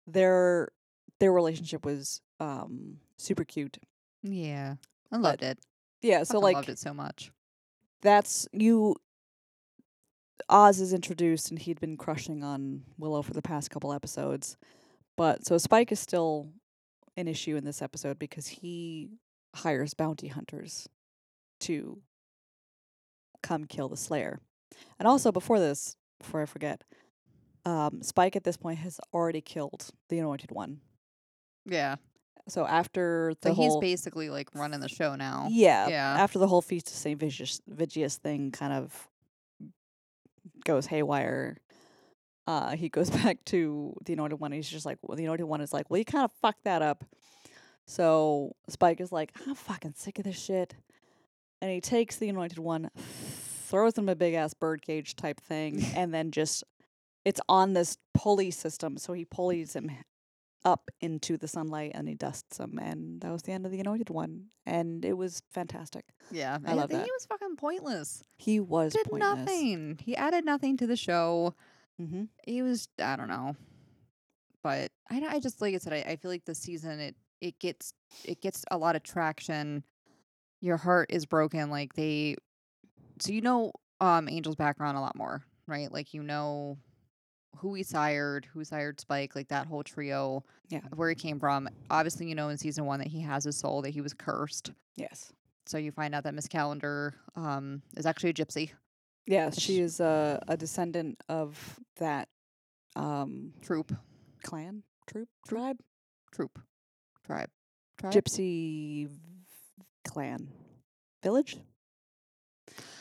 [0.08, 0.69] their
[1.19, 3.78] their relationship was um super cute.
[4.23, 4.75] Yeah.
[5.12, 5.60] I loved it.
[6.02, 7.32] Yeah, so Fucking like loved it so much.
[8.02, 8.95] that's you
[10.47, 14.58] Oz is introduced and he'd been crushing on Willow for the past couple episodes.
[15.17, 16.49] But so Spike is still
[17.17, 19.10] an issue in this episode because he
[19.56, 20.88] hires bounty hunters
[21.62, 21.99] to
[23.41, 24.39] come kill the Slayer.
[24.99, 26.84] And also before this, before I forget,
[27.65, 30.82] um, Spike at this point has already killed the Anointed One.
[31.65, 31.95] Yeah.
[32.47, 35.47] So after the So he's basically like running the show now.
[35.52, 36.15] yeah, Yeah.
[36.19, 37.19] After the whole Feast of St.
[37.19, 39.08] Vigeous, Vigeous thing kind of
[40.65, 41.58] goes haywire,
[42.47, 44.52] uh, he goes back to the Anointed One.
[44.52, 46.63] And he's just like, well, the Anointed One is like, well, you kind of fucked
[46.63, 47.04] that up.
[47.86, 50.75] So Spike is like, I'm fucking sick of this shit.
[51.62, 52.89] And he takes the Anointed One,
[53.67, 56.63] throws him a big ass birdcage type thing, and then just,
[57.26, 58.98] it's on this pulley system.
[58.98, 59.91] So he pulleys him
[60.65, 62.78] up into the sunlight and he dusts him.
[62.82, 64.45] And that was the end of the Anointed One.
[64.65, 66.06] And it was fantastic.
[66.32, 66.58] Yeah.
[66.65, 67.06] I love and that.
[67.06, 68.24] He was fucking pointless.
[68.38, 69.38] He was Did pointless.
[69.39, 70.00] nothing.
[70.04, 71.56] He added nothing to the show.
[72.02, 72.24] Mm-hmm.
[72.45, 73.58] he was I don't know,
[74.63, 77.60] but I I just like I said I, I feel like this season it it
[77.60, 77.93] gets
[78.24, 79.84] it gets a lot of traction.
[80.62, 82.36] Your heart is broken, like they,
[83.19, 85.91] so you know um Angel's background a lot more, right?
[85.91, 86.78] Like you know
[87.58, 90.82] who he sired, who sired Spike, like that whole trio, Yeah.
[90.95, 91.67] where he came from.
[91.89, 94.72] Obviously, you know in season one that he has a soul, that he was cursed.
[94.95, 95.32] Yes.
[95.65, 98.72] So you find out that Miss Calendar um is actually a gypsy
[99.28, 102.28] Yes, Which- she is a, a descendant of that
[102.95, 103.93] um, troop,
[104.43, 105.78] clan, troop, tribe,
[106.34, 106.58] troop,
[107.26, 107.50] tribe,
[108.00, 108.12] tribe.
[108.13, 109.08] gypsy
[110.07, 110.49] clan,
[111.23, 111.57] village.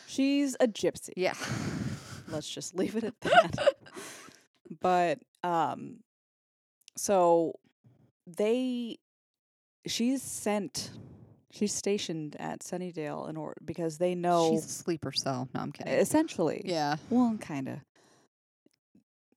[0.07, 1.11] She's a gypsy.
[1.17, 1.35] Yeah.
[2.29, 3.75] Let's just leave it at that.
[4.81, 5.99] but um,
[6.97, 7.55] so
[8.27, 8.99] they,
[9.87, 10.91] she's sent,
[11.51, 15.49] she's stationed at Sunnydale in order because they know She's a sleeper cell.
[15.55, 15.93] No, I'm kidding.
[15.95, 16.63] essentially.
[16.65, 16.97] yeah.
[17.11, 17.79] Well, kind of.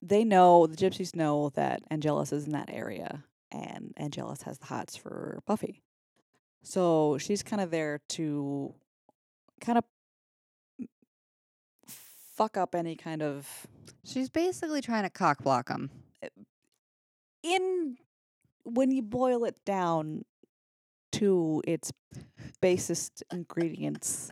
[0.01, 4.65] They know the gypsies know that Angelus is in that area, and Angelus has the
[4.65, 5.83] hots for Buffy.
[6.63, 8.73] So she's kind of there to
[9.59, 9.83] kind of
[11.87, 13.67] fuck up any kind of
[14.03, 15.89] She's basically trying to cock block him.
[16.21, 16.29] Eh,
[17.43, 17.97] in
[18.63, 20.25] when you boil it down
[21.13, 21.91] to its
[22.61, 24.31] basest ingredients.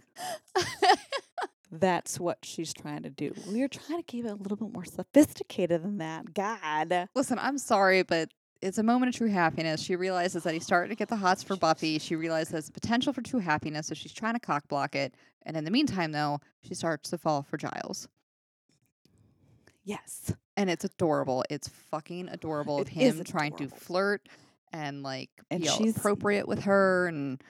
[1.72, 3.32] That's what she's trying to do.
[3.48, 6.34] We're trying to keep it a little bit more sophisticated than that.
[6.34, 7.10] God.
[7.14, 8.30] Listen, I'm sorry, but
[8.62, 9.82] it's a moment of true happiness.
[9.82, 11.98] She realizes that he's starting to get the hots for Buffy.
[12.00, 15.16] She realizes there's potential for true happiness, so she's trying to cock block it.
[15.46, 18.08] And in the meantime, though, she starts to fall for Giles.
[19.84, 20.34] Yes.
[20.58, 21.44] And it's adorable.
[21.50, 23.78] It's fucking adorable of It is him trying to adorable.
[23.78, 24.30] flirt
[24.74, 27.42] and like And be all she's- appropriate with her and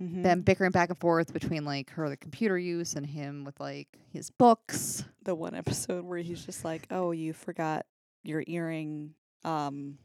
[0.00, 0.22] Mhm.
[0.22, 3.88] them bickering back and forth between like her the computer use and him with like
[4.10, 5.04] his books.
[5.24, 7.84] the one episode where he's just like, "Oh, you forgot
[8.22, 9.14] your earring
[9.44, 9.98] um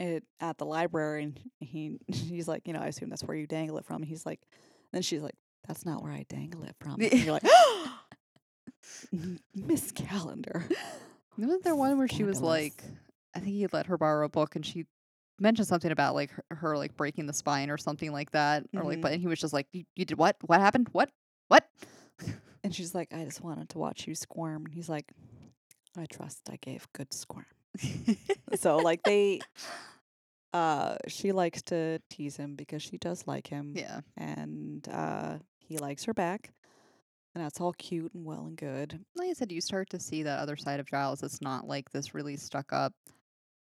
[0.00, 3.46] it at the library." And he he's like, "You know, I assume that's where you
[3.46, 4.40] dangle it from." And He's like,
[4.92, 5.36] then she's like,
[5.68, 7.44] "That's not where I dangle it from." And you're like,
[9.54, 10.68] "Miss Calendar."
[11.38, 12.72] Wasn't there one where she was Scandalous.
[12.78, 12.84] like,
[13.34, 14.84] I think he let her borrow a book and she
[15.38, 18.84] mentioned something about like her, her like breaking the spine or something like that, or
[18.84, 19.02] like, Mhm.
[19.02, 20.36] but and he was just like, you, you did what?
[20.44, 20.88] What happened?
[20.92, 21.10] What?
[21.48, 21.66] What?
[22.62, 25.10] And she's like, "I just wanted to watch you squirm." And he's like,
[25.96, 27.46] "I trust I gave good squirm."
[28.54, 29.40] so like they
[30.52, 35.78] uh she likes to tease him because she does like him yeah, and uh he
[35.78, 36.50] likes her back
[37.34, 40.22] and that's all cute and well and good like I said, you start to see
[40.22, 41.22] that other side of Giles.
[41.22, 42.92] It's not like this really stuck up,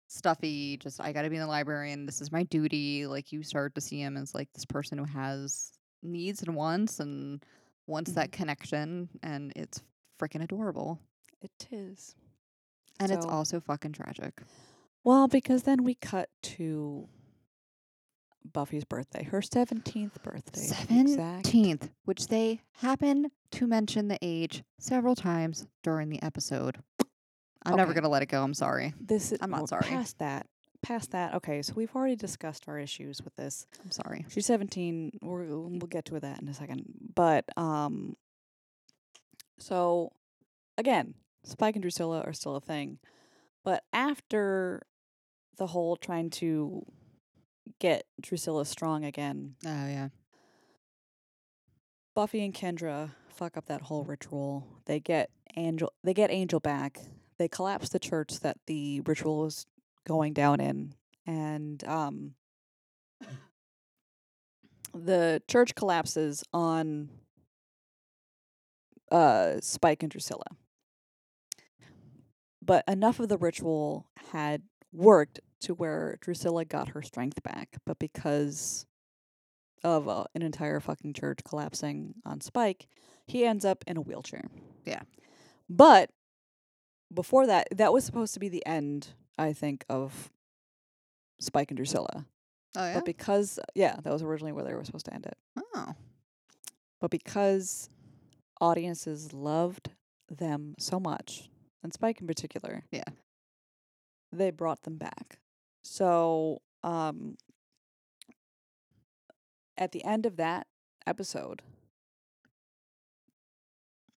[0.08, 0.76] stuffy.
[0.76, 3.06] Just I got to be in the library and this is my duty.
[3.06, 7.00] Like you start to see him as like this person who has needs and wants
[7.00, 7.42] and
[7.86, 9.82] wants that connection, and it's
[10.20, 10.98] freaking adorable.
[11.40, 12.16] it is
[13.00, 14.42] And it's also fucking tragic.
[15.04, 17.08] well because then we cut to
[18.52, 21.46] buffy's birthday her 17th birthday to be exact.
[21.46, 26.78] Seventeenth, which they happen to mention the age several times during the episode.
[27.64, 28.42] I'm never gonna let it go.
[28.44, 28.94] I'm sorry.
[29.00, 29.82] this is I'm not sorry.
[29.88, 30.46] past that
[30.82, 34.24] past that okay so we've already discussed our issues with this I'm sorry.
[34.28, 35.18] She's 17.
[35.20, 36.84] We're, we'll get to that in a second.
[37.14, 38.16] But um
[39.58, 40.12] so
[40.78, 41.14] again,
[41.46, 42.98] Spike and Drusilla are still a thing.
[43.64, 44.82] But after
[45.58, 46.84] the whole trying to
[47.78, 50.08] get Drusilla strong again, Oh yeah.
[52.14, 54.66] Buffy and Kendra fuck up that whole ritual.
[54.86, 56.98] They get Angel they get Angel back.
[57.38, 59.66] They collapse the church that the ritual was
[60.06, 60.94] going down in
[61.26, 62.34] and um
[64.94, 67.10] the church collapses on
[69.10, 70.46] uh Spike and Drusilla.
[72.66, 77.98] But enough of the ritual had worked to where Drusilla got her strength back, but
[77.98, 78.86] because
[79.84, 82.88] of uh, an entire fucking church collapsing on Spike,
[83.26, 84.44] he ends up in a wheelchair.
[84.84, 85.02] Yeah.
[85.68, 86.10] But
[87.14, 90.30] before that, that was supposed to be the end, I think, of
[91.40, 92.26] Spike and Drusilla.
[92.76, 92.94] Oh yeah.
[92.94, 95.36] But because, yeah, that was originally where they were supposed to end it.
[95.74, 95.94] oh.
[97.00, 97.88] But because
[98.60, 99.90] audiences loved
[100.28, 101.48] them so much,
[101.82, 103.04] and Spike in particular, Yeah.
[104.32, 105.38] they brought them back.
[105.82, 107.36] So, um,
[109.78, 110.66] at the end of that
[111.06, 111.62] episode,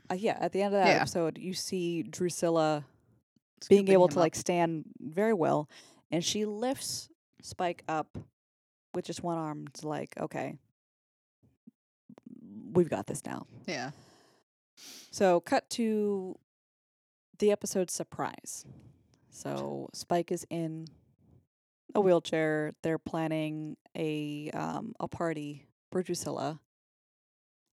[0.09, 1.01] uh, yeah, at the end of that Yeah.
[1.01, 2.85] episode, you see Drusilla
[3.67, 4.21] being able to up.
[4.21, 5.69] like stand very well,
[6.11, 7.09] and she lifts
[7.41, 8.17] Spike up
[8.93, 9.65] with just one arm.
[9.67, 10.57] It's like, okay,
[12.73, 13.45] we've got this now.
[13.65, 13.91] Yeah.
[15.11, 16.37] So, cut to
[17.39, 18.65] the episode surprise.
[19.29, 20.87] So, Spike is in
[21.93, 22.73] a wheelchair.
[22.83, 26.59] They're planning a um, a party for Drusilla,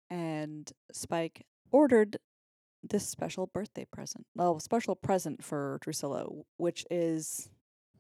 [0.10, 2.18] and Spike ordered
[2.84, 4.26] this special birthday present.
[4.36, 7.50] Well, special present for Drusilla, which is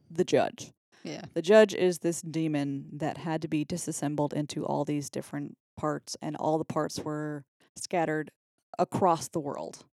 [0.10, 0.72] the judge.
[1.04, 1.22] Yeah.
[1.34, 6.17] The judge is this demon that had to be disassembled into all these different parts,
[6.22, 8.32] and all the parts were scattered
[8.78, 9.86] across the world.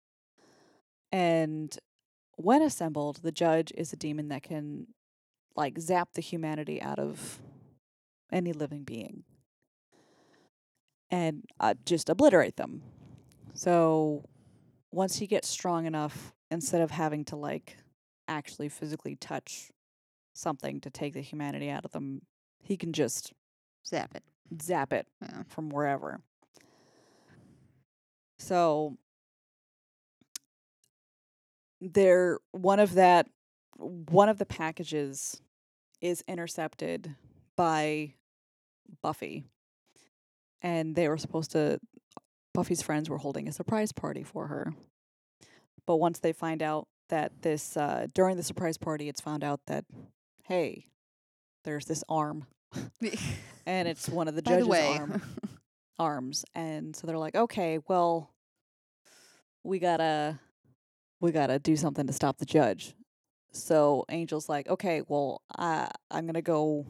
[1.13, 1.77] And
[2.37, 4.89] when assembled, the judge is a demon that can
[5.55, 7.41] like zap the humanity out of
[8.33, 9.25] any living being
[11.11, 12.83] and uh, just obliterate them.
[13.53, 14.25] So
[14.91, 17.77] once he gets strong enough, instead of having to like
[18.29, 19.71] actually physically touch
[20.33, 22.23] something to take the humanity out of them,
[22.63, 23.33] he can just
[23.87, 24.23] Zap it.
[24.63, 25.43] zap it Yeah.
[25.49, 26.21] from wherever.
[28.39, 28.97] So
[31.83, 33.27] there one of that
[33.77, 35.41] one of the packages
[36.01, 37.17] is intercepted
[37.57, 38.15] by
[39.03, 39.45] Buffy.
[40.61, 41.81] And they were supposed to
[42.55, 44.75] Buffy's friends were holding a surprise party for her.
[45.87, 49.61] But once they find out that this uh during the surprise party it's found out
[49.67, 49.85] that
[50.45, 50.87] hey,
[51.65, 52.47] there's this arm
[53.67, 55.23] and it's one of the By the judge's way, arm
[55.99, 58.31] arms and so they're like okay well
[59.63, 60.39] we gotta
[61.23, 62.95] we gotta do something to stop the judge
[63.53, 66.85] so angel's like okay well i i'm gonna go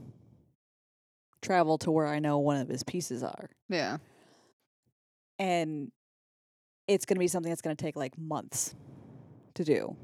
[1.41, 3.99] travel to where i know one of his pieces are yeah.
[5.39, 5.93] and
[6.89, 8.75] it's gonna be something that's gonna take like months
[9.55, 9.97] to do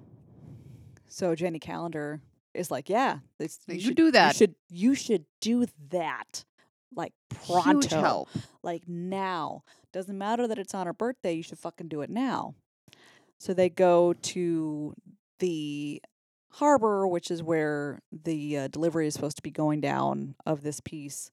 [1.09, 2.21] so jenny calendar
[2.55, 4.35] is like yeah this, You should do that.
[4.35, 6.45] you should you should do that
[6.95, 7.13] like
[7.47, 8.27] pronto,
[8.63, 9.63] like now.
[9.93, 12.55] Doesn't matter that it's on her birthday, you should fucking do it now.
[13.39, 14.95] So they go to
[15.39, 16.03] the
[16.51, 20.81] harbor, which is where the uh, delivery is supposed to be going down of this
[20.81, 21.31] piece.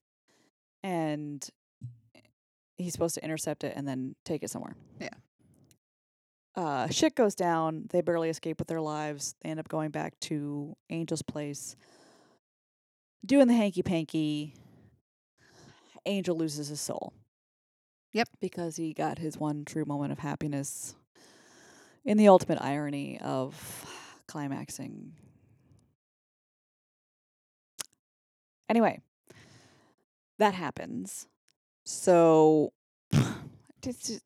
[0.83, 1.47] And
[2.77, 4.75] he's supposed to intercept it and then take it somewhere.
[4.99, 5.09] Yeah.
[6.55, 7.87] Uh, shit goes down.
[7.89, 9.35] They barely escape with their lives.
[9.41, 11.75] They end up going back to Angel's place,
[13.25, 14.53] doing the hanky panky.
[16.05, 17.13] Angel loses his soul.
[18.13, 18.29] Yep.
[18.39, 20.95] Because he got his one true moment of happiness
[22.05, 23.85] in the ultimate irony of
[24.27, 25.11] climaxing.
[28.69, 29.01] Anyway,
[30.37, 31.27] that happens.
[31.83, 32.73] So
[33.81, 34.23] just, just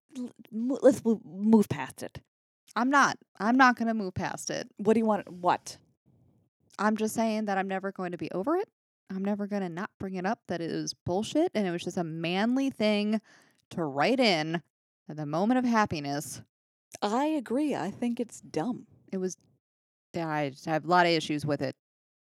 [0.52, 2.22] let's move past it.
[2.76, 3.18] I'm not.
[3.40, 4.70] I'm not going to move past it.
[4.78, 5.32] What do you want?
[5.32, 5.78] What?
[6.78, 8.70] I'm just saying that I'm never going to be over it.
[9.10, 11.84] I'm never going to not bring it up that it was bullshit and it was
[11.84, 13.20] just a manly thing
[13.72, 14.62] to write in
[15.10, 16.42] at the moment of happiness.
[17.02, 17.76] I agree.
[17.76, 18.86] I think it's dumb.
[19.12, 19.38] It was,
[20.16, 21.76] I just have a lot of issues with it.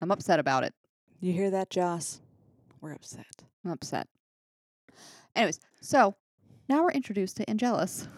[0.01, 0.75] I'm upset about it.
[1.21, 2.21] You hear that, Joss?
[2.81, 3.27] We're upset.
[3.65, 4.09] I'm upset.
[5.37, 6.15] Anyways, so
[6.69, 8.09] now we're introduced to Angelus.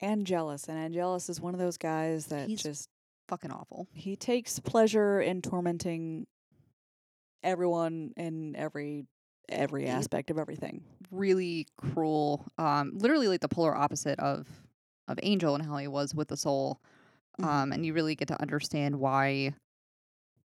[0.00, 2.88] Angelus, and Angelus is one of those guys that He's- just
[3.28, 3.86] Fucking awful.
[3.92, 6.26] he takes pleasure in tormenting
[7.42, 9.04] everyone in every
[9.50, 10.82] every aspect of everything.
[11.10, 12.46] Really cruel.
[12.56, 14.46] Um, literally like the polar opposite of
[15.08, 16.80] of Angel and how he was with the soul.
[17.40, 17.44] Mhm.
[17.44, 19.54] Um, and you really get to understand why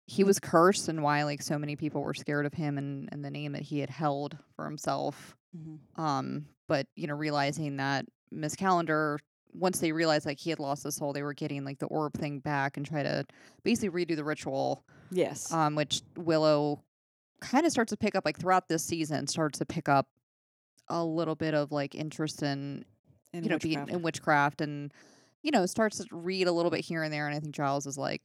[0.07, 3.25] he was cursed and why like so many people were scared of him and, and
[3.25, 5.37] the name that he had held for himself.
[5.57, 5.79] Mhm.
[6.01, 9.19] Um, but you know, realizing that Miss Calendar,
[9.53, 12.15] once they realized like he had lost his soul, they were getting like the orb
[12.15, 13.25] thing back and try to
[13.65, 14.85] basically redo the ritual.
[15.11, 15.53] Yes.
[15.53, 16.83] Um, which Willow
[17.41, 20.09] kind of starts to pick up like throughout this season, starts to pick up
[20.89, 22.85] a little bit of like interest in
[23.37, 23.91] in you know witchcraft.
[23.91, 24.93] in witchcraft and
[25.43, 27.27] you know starts to read a little bit here and there.
[27.27, 28.23] And I think Giles is like,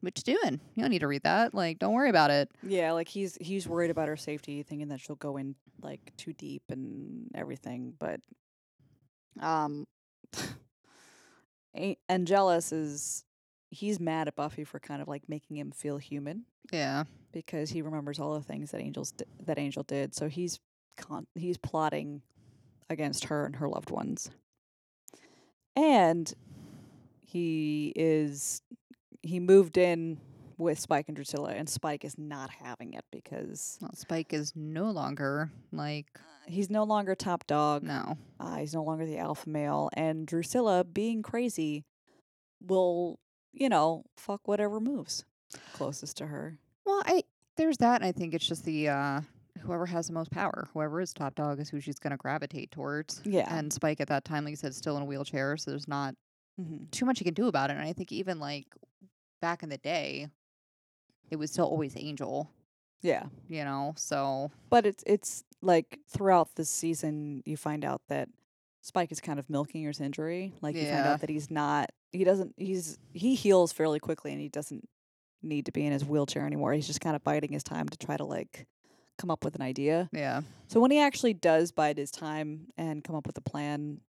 [0.00, 0.60] "What you doing?
[0.74, 1.54] You don't need to read that.
[1.54, 5.00] Like, don't worry about it." yeah, like he's he's worried about her safety, thinking that
[5.00, 7.94] she'll go in like too deep and everything.
[7.98, 8.20] But
[9.40, 9.86] um,
[12.08, 13.24] Angelus is
[13.70, 16.44] he's mad at Buffy for kind of like making him feel human.
[16.72, 20.14] Yeah, because he remembers all the things that angels di- that Angel did.
[20.14, 20.60] So he's
[20.96, 22.22] con- he's plotting
[22.88, 24.30] against her and her loved ones.
[25.76, 26.32] And
[27.20, 28.62] he is
[29.22, 30.18] he moved in
[30.58, 34.90] with Spike and Drusilla and Spike is not having it because well, Spike is no
[34.90, 36.06] longer like
[36.46, 37.82] he's no longer top dog.
[37.82, 38.18] no.
[38.38, 41.84] Uh, he's no longer the alpha male and Drusilla being crazy
[42.60, 43.18] will,
[43.52, 45.24] you know, fuck whatever moves
[45.72, 46.58] closest to her.
[46.84, 47.22] Well, I
[47.56, 48.02] there's that.
[48.02, 49.20] And I think it's just the uh
[49.58, 52.70] whoever has the most power, whoever is top dog, is who she's going to gravitate
[52.70, 53.20] towards.
[53.24, 53.52] Yeah.
[53.54, 55.88] And Spike at that time, like you said, is still in a wheelchair, so there's
[55.88, 56.14] not
[56.58, 57.74] hmm too much he can do about it.
[57.74, 58.66] And I think even like
[59.40, 60.28] back in the day,
[61.30, 62.50] it was still always Angel,
[63.02, 63.26] Yeah.
[63.48, 63.94] you know.
[63.96, 68.28] So But it's it's like throughout the season, you find out that
[68.82, 70.52] Spike is kind of milking his injury.
[70.60, 71.90] Like you find out that he's not.
[72.12, 72.54] He doesn't.
[72.56, 74.88] He's he heals fairly quickly, and he doesn't
[75.42, 76.72] need to be in his wheelchair anymore.
[76.72, 78.66] He's just kind of biding his time to try to like
[79.20, 80.08] come up with an idea.
[80.12, 84.00] yeah, So when he actually does bide his time and come up with a plan,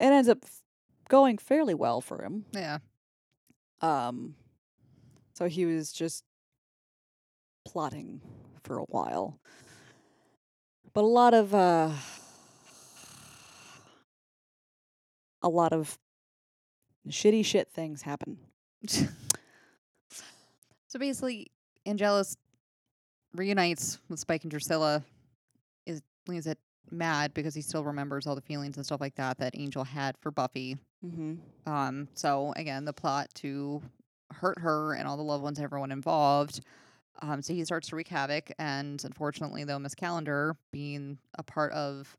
[0.00, 0.62] it ends up f-
[1.08, 2.46] going fairly well for him.
[2.52, 2.78] yeah,
[3.82, 4.34] Um,
[5.34, 6.24] so he was just
[7.66, 8.22] plotting
[8.62, 9.38] for a while.
[10.94, 11.90] But a lot of uh
[15.42, 15.98] a lot of
[17.08, 18.38] shitty shit things happen.
[18.88, 19.06] so
[20.98, 21.48] basically,
[21.84, 22.36] Angelus
[23.36, 25.02] reunites with Spike and Drusilla.
[25.86, 26.58] Is leaves it
[26.90, 30.16] mad because he still remembers all the feelings and stuff like that that Angel had
[30.18, 30.76] for Buffy.
[31.04, 31.70] Mm-hmm.
[31.70, 33.82] Um, so again, the plot to
[34.32, 36.60] hurt her and all the loved ones, everyone involved.
[37.22, 41.72] Um, so he starts to wreak havoc, and unfortunately, though, Miss Calendar, being a part
[41.72, 42.14] of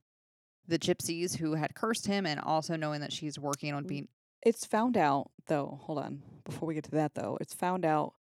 [0.68, 3.88] the gypsies who had cursed him, and also knowing that she's working on Mm.
[3.88, 4.07] being
[4.43, 6.22] It's found out though, hold on.
[6.45, 8.13] Before we get to that though, it's found out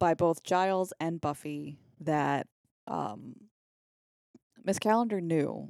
[0.00, 2.48] by both Giles and Buffy that
[2.88, 3.36] um
[4.64, 5.68] Miss Calendar knew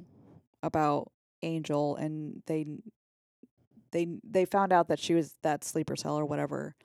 [0.63, 1.11] about
[1.43, 2.65] Angel and they
[3.91, 6.75] they they found out that she was that sleeper cell or whatever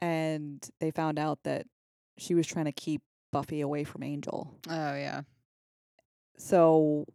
[0.00, 1.66] and they found out that
[2.16, 3.02] she was trying to keep
[3.32, 4.54] Buffy away from Angel.
[4.68, 5.22] oh yeah,
[6.36, 7.06] So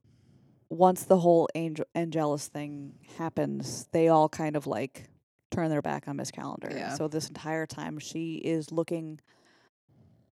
[0.70, 5.10] once the whole Angel Angelus thing happens, they all kind of like
[5.52, 6.70] turn their back on Miss Calendar.
[6.72, 6.94] Yeah.
[6.94, 9.20] So this entire time she is looking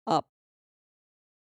[0.06, 0.26] up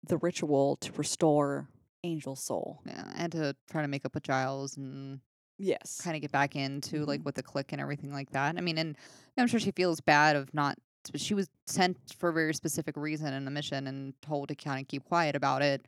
[0.04, 1.68] the ritual to restore
[2.04, 2.82] Angel's soul.
[2.86, 5.20] Yeah, and to try to make up with Giles and
[5.58, 6.00] Yes.
[6.02, 7.26] kind of get back into like Mhm.
[7.26, 8.58] with the click and everything like that.
[8.58, 8.96] I mean, and
[9.38, 10.78] I'm sure she feels bad of not.
[11.16, 14.82] She was sent for a very specific reason in the mission and told to kind
[14.82, 15.86] of keep quiet about it.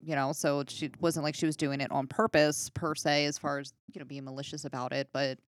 [0.00, 3.38] You know, so she wasn't like she was doing it on purpose per se, as
[3.38, 5.08] far as you know being malicious about it.
[5.12, 5.38] But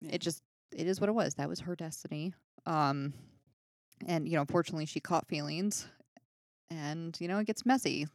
[0.00, 0.10] Yeah.
[0.14, 1.34] it just it is what it was.
[1.34, 2.34] That was her destiny.
[2.66, 3.14] Um,
[4.06, 5.86] and you know, unfortunately, she caught feelings,
[6.70, 8.06] and you know, it gets messy.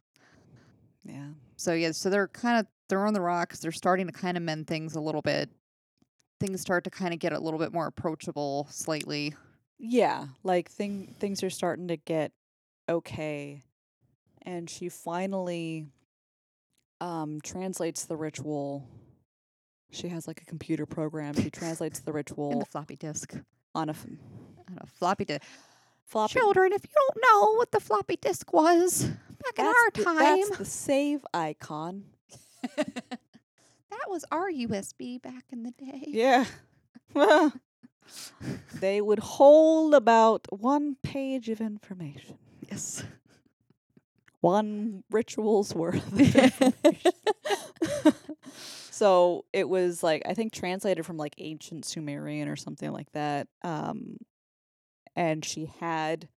[1.04, 1.28] Yeah.
[1.56, 3.60] So yeah, so they're kind of they're on the rocks.
[3.60, 5.50] They're starting to kind of mend things a little bit.
[6.40, 9.34] Things start to kind of get a little bit more approachable slightly.
[9.78, 12.32] Yeah, like thing things are starting to get
[12.88, 13.62] okay.
[14.42, 15.86] And she finally
[17.00, 18.88] um translates the ritual.
[19.92, 21.34] She has like a computer program.
[21.34, 23.34] She translates the in ritual the floppy disk.
[23.74, 24.06] on a f-
[24.70, 25.42] On a floppy disk.
[26.06, 26.34] Floppy.
[26.34, 30.16] Children, if you don't know what the floppy disk was back in our the, time,
[30.18, 32.04] that's the save icon.
[32.76, 36.04] that was our USB back in the day.
[36.06, 36.44] Yeah.
[38.80, 42.38] they would hold about one page of information.
[42.70, 43.04] Yes.
[44.40, 47.12] One ritual's worth of information.
[48.90, 53.48] so it was like I think translated from like ancient Sumerian or something like that.
[53.62, 54.18] Um
[55.16, 56.28] and she had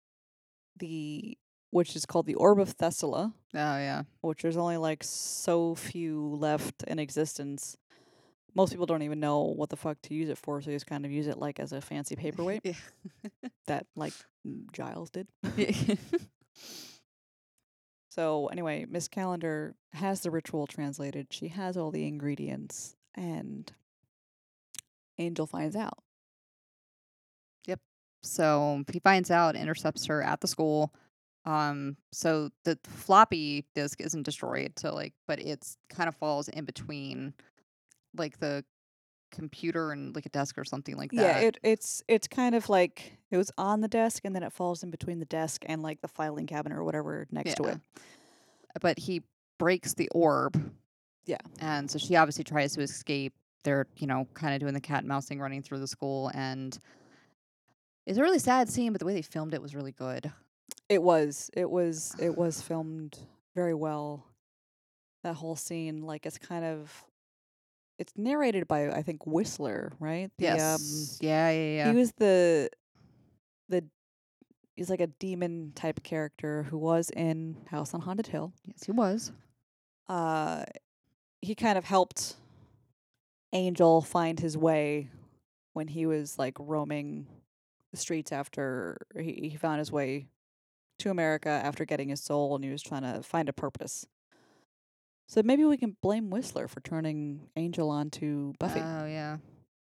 [0.80, 1.38] the
[1.72, 4.04] which is called the Orb of Thessulah, Oh yeah.
[4.22, 7.78] which there's only like so few left in existence.
[8.56, 10.88] Most people don't even know what the fuck to use it for, so they just
[10.88, 12.74] kind of use it like as a fancy paperweight yeah.
[13.68, 14.14] that like
[14.48, 15.28] mm, Giles did.
[18.12, 21.28] So anyway, Miss Calendar has the ritual translated.
[21.30, 23.72] She has all the ingredients, and
[25.18, 26.00] Angel finds out.
[28.22, 30.94] So he finds out, intercepts her at the school.
[31.46, 36.66] Um, so the floppy disk isn't destroyed, so like, but it's kind of falls in
[36.66, 37.34] between,
[38.16, 38.64] like the
[39.32, 41.22] computer and like a desk or something like that.
[41.22, 44.52] Yeah, it it's it's kind of like it was on the desk, and then it
[44.52, 47.80] falls in between the desk and like the filing cabinet or whatever next to it.
[48.82, 49.22] but he
[49.58, 50.72] breaks the orb.
[51.26, 51.38] Yeah.
[51.60, 53.34] And so she obviously tries to escape.
[53.64, 56.32] They're, you know, kind of doing the cat and mouse thing running through the school.
[56.34, 56.78] And
[58.10, 60.32] it's a really sad scene, but the way they filmed it was really good.
[60.90, 63.20] It was it was it was filmed
[63.56, 64.26] very well.
[65.24, 66.92] That whole scene, like it's kind of,
[68.00, 70.32] it's narrated by I think Whistler, right?
[70.38, 71.20] The, um, yes.
[71.22, 71.92] yeah, yeah, yeah.
[71.92, 72.72] He was the
[73.68, 73.84] the
[74.76, 78.54] he's like a demon type character who was in House on Haunted Hill.
[78.66, 79.32] yes, he was.
[80.08, 80.64] Uh
[81.42, 82.38] he kind of helped
[83.54, 85.10] Angel find his way
[85.74, 87.28] when he was like roaming
[87.92, 90.28] the streets after he, he found his way
[91.00, 94.06] to America after getting his soul and he was trying to find a purpose.
[95.28, 98.80] So maybe we can blame Whistler for turning Angel onto Buffy.
[98.80, 99.38] Oh, yeah.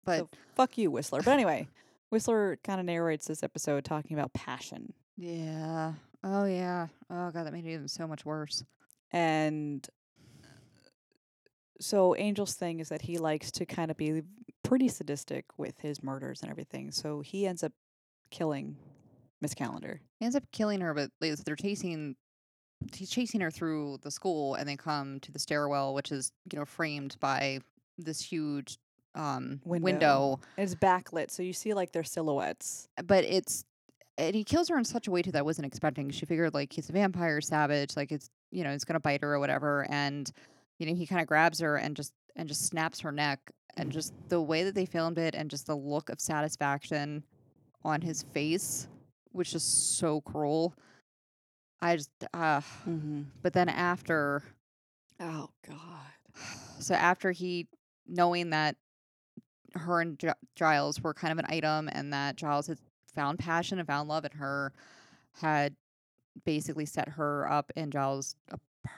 [0.03, 1.21] But so fuck you, Whistler.
[1.21, 1.67] But anyway,
[2.09, 4.93] Whistler kind of narrates this episode talking about passion.
[5.17, 5.93] yeah.
[6.23, 6.87] Oh, yeah.
[7.09, 8.63] Oh, God, that made it even so much worse.
[9.11, 9.87] And
[10.43, 10.47] uh,
[11.79, 14.21] so Angel's thing is that he likes to kind of be
[14.71, 16.91] pretty sadistic with his murders and everything.
[16.91, 17.73] So he ends up
[18.29, 18.77] killing
[19.41, 19.99] Miss Calendar.
[20.17, 22.15] He ends up killing her, but they're chasing.
[22.95, 26.57] He's chasing her through the school, and they come to the stairwell, which is you
[26.57, 27.59] know framed by
[27.97, 28.77] this huge
[29.13, 29.83] um Window.
[29.83, 30.39] window.
[30.57, 32.87] It's backlit, so you see like their silhouettes.
[33.03, 33.65] But it's
[34.17, 36.11] and he kills her in such a way too that I wasn't expecting.
[36.11, 39.33] She figured like he's a vampire savage, like it's you know it's gonna bite her
[39.33, 40.31] or whatever, and
[40.79, 43.91] you know he kind of grabs her and just and just snaps her neck, and
[43.91, 47.23] just the way that they filmed it, and just the look of satisfaction
[47.83, 48.87] on his face,
[49.31, 50.73] which is so cruel.
[51.81, 53.23] I just uh Mm-hmm.
[53.41, 54.43] but then after
[55.19, 56.35] Oh God.
[56.79, 57.67] so after he
[58.07, 58.75] knowing that
[59.73, 62.77] her and Gi- Giles were kind of an item and that Giles had
[63.15, 64.73] found passion and found love in her
[65.33, 65.75] had
[66.45, 68.35] basically set her up in Giles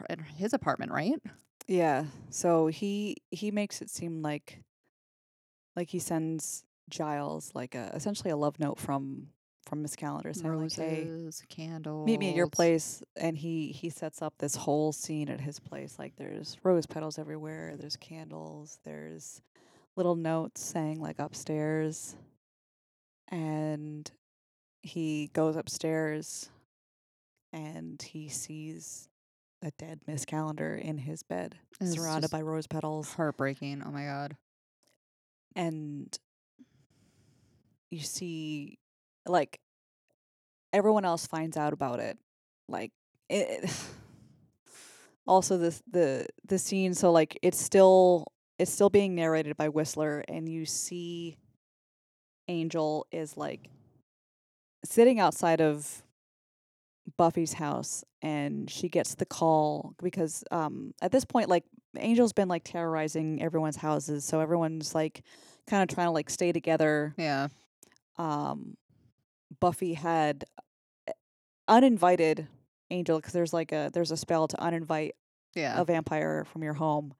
[0.09, 1.19] in his apartment, right?
[1.67, 2.05] Yeah.
[2.29, 4.63] So he he makes it seem like
[5.75, 9.29] like he sends Giles like a essentially a love note from
[9.67, 12.05] from Miss Calendar saying like, "Hey, candles.
[12.05, 15.59] meet me at your place and he he sets up this whole scene at his
[15.59, 19.41] place like there's rose petals everywhere there's candles there's
[19.95, 22.15] little notes saying like upstairs
[23.29, 24.11] and
[24.81, 26.49] he goes upstairs
[27.53, 29.07] and he sees
[29.63, 33.81] a dead miss calendar in his bed It's surrounded by rose petals Heartbreaking.
[33.85, 34.35] Oh my god.
[35.55, 36.15] and
[37.89, 38.77] you see
[39.25, 39.59] like
[40.73, 42.17] everyone else finds out about it
[42.67, 42.91] like
[43.29, 43.69] it,
[45.27, 48.25] also this the the scene so like it's still
[48.59, 51.37] it's still being narrated by Whistler and you see
[52.49, 53.69] Angel is like
[54.83, 56.03] sitting outside of
[57.17, 61.65] Buffy's house and she gets the call because um at this point like
[61.97, 65.21] Angel's been like terrorizing everyone's houses so everyone's like
[65.67, 67.49] kind of trying to like stay together Yeah.
[68.17, 68.75] um
[69.59, 70.45] Buffy had
[71.07, 71.11] uh,
[71.67, 72.47] uninvited
[72.89, 75.11] Angel because there's like a there's a spell to uninvite
[75.55, 75.79] Yeah.
[75.79, 77.13] a vampire from your home.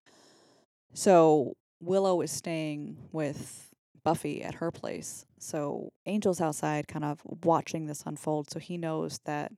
[0.94, 3.70] So Willow is staying with
[4.04, 5.26] Buffy at her place.
[5.40, 9.52] So Angel's outside kind of watching this unfold so he knows that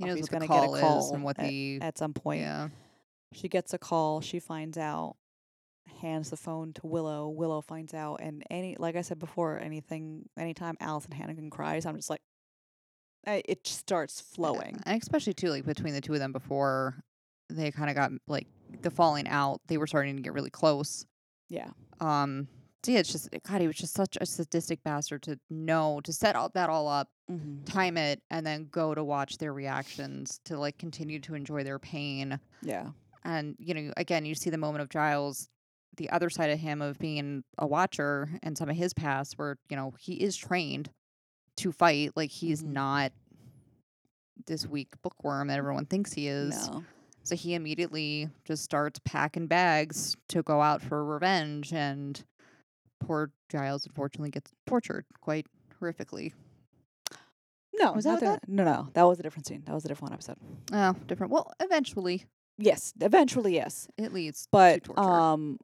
[0.00, 2.68] he knows what the a call, is and what at- the at some point yeah.
[3.32, 5.16] she gets a call, she finds out,
[6.00, 10.28] hands the phone to Willow, Willow finds out and any like I said before, anything
[10.38, 12.22] anytime Alyson Hannigan cries, I'm just like
[13.26, 14.80] I, it starts flowing.
[14.86, 17.02] And especially too, like between the two of them before
[17.50, 18.46] they kind of got like
[18.82, 21.04] the falling out, they were starting to get really close.
[21.48, 21.70] Yeah.
[22.00, 22.48] Um,
[22.86, 26.36] yeah, it's just God, he was just such a sadistic bastard to know to set
[26.36, 27.62] all that all up, Mm-hmm.
[27.64, 31.78] time it, and then go to watch their reactions to like continue to enjoy their
[31.78, 32.40] pain.
[32.62, 32.88] Yeah.
[33.24, 35.48] And you know, again, you see the moment of Giles,
[35.96, 39.58] the other side of him of being a watcher, and some of his past where
[39.68, 40.90] you know he is trained
[41.58, 42.12] to fight.
[42.16, 42.72] Like he's Mhm.
[42.72, 43.12] not
[44.46, 46.68] this weak bookworm that everyone thinks he is.
[46.68, 46.82] No.
[47.22, 52.20] So he immediately just starts packing bags to go out for revenge, and
[53.00, 55.46] poor Giles unfortunately gets tortured quite
[55.80, 56.32] horrifically.
[57.78, 58.88] No, Was that that- no, no.
[58.94, 59.62] That was a different scene.
[59.66, 60.36] That was a different episode.
[60.72, 61.32] Oh, different.
[61.32, 62.26] Well, eventually
[62.58, 63.88] Yes, eventually, yes.
[63.96, 65.00] it leads But to torture.
[65.00, 65.58] um,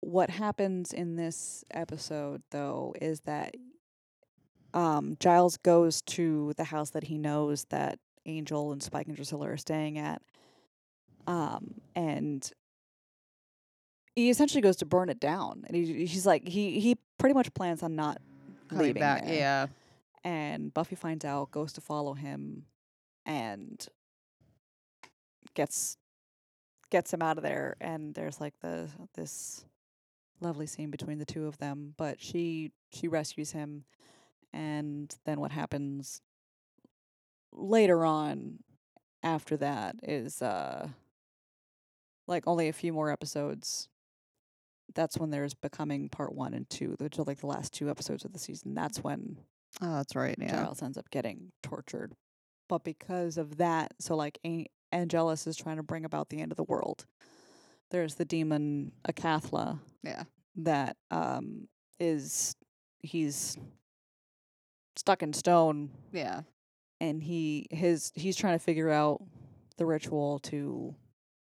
[0.00, 3.54] what happens in this episode though is that
[4.72, 9.48] um Giles goes to the house that he knows that Angel and Spike and Drusilla
[9.50, 10.22] are staying at,
[11.26, 12.50] um, and
[14.18, 15.64] he essentially goes to burn it down.
[15.66, 18.20] And he, he's like he he pretty much plans on not
[18.68, 19.34] Coming leaving back, there.
[19.34, 19.66] yeah.
[20.24, 22.64] and Buffy finds out, goes to follow him,
[23.24, 23.86] and
[25.54, 25.96] gets
[26.90, 27.76] gets him out of there.
[27.80, 29.64] And there's like the this
[30.40, 31.94] lovely scene between the two of them.
[31.96, 33.84] But she she rescues him,
[34.52, 36.20] and then what happens
[37.52, 38.58] later on
[39.22, 40.88] after that is uh
[42.26, 43.88] like only a few more episodes.
[44.94, 48.24] That's when there's becoming part one and two, which are like the last two episodes
[48.24, 48.74] of the season.
[48.74, 49.38] That's when
[49.82, 50.34] Oh, that's right.
[50.40, 50.50] Yeah.
[50.64, 52.14] Giles ends up getting tortured.
[52.68, 56.52] But because of that, so like A- Angelus is trying to bring about the end
[56.52, 57.04] of the world.
[57.90, 60.24] There's the demon Acathla Yeah.
[60.56, 61.68] that um
[62.00, 62.54] is
[63.00, 63.56] he's
[64.96, 66.42] stuck in stone Yeah.
[67.00, 69.22] and he his he's trying to figure out
[69.76, 70.94] the ritual to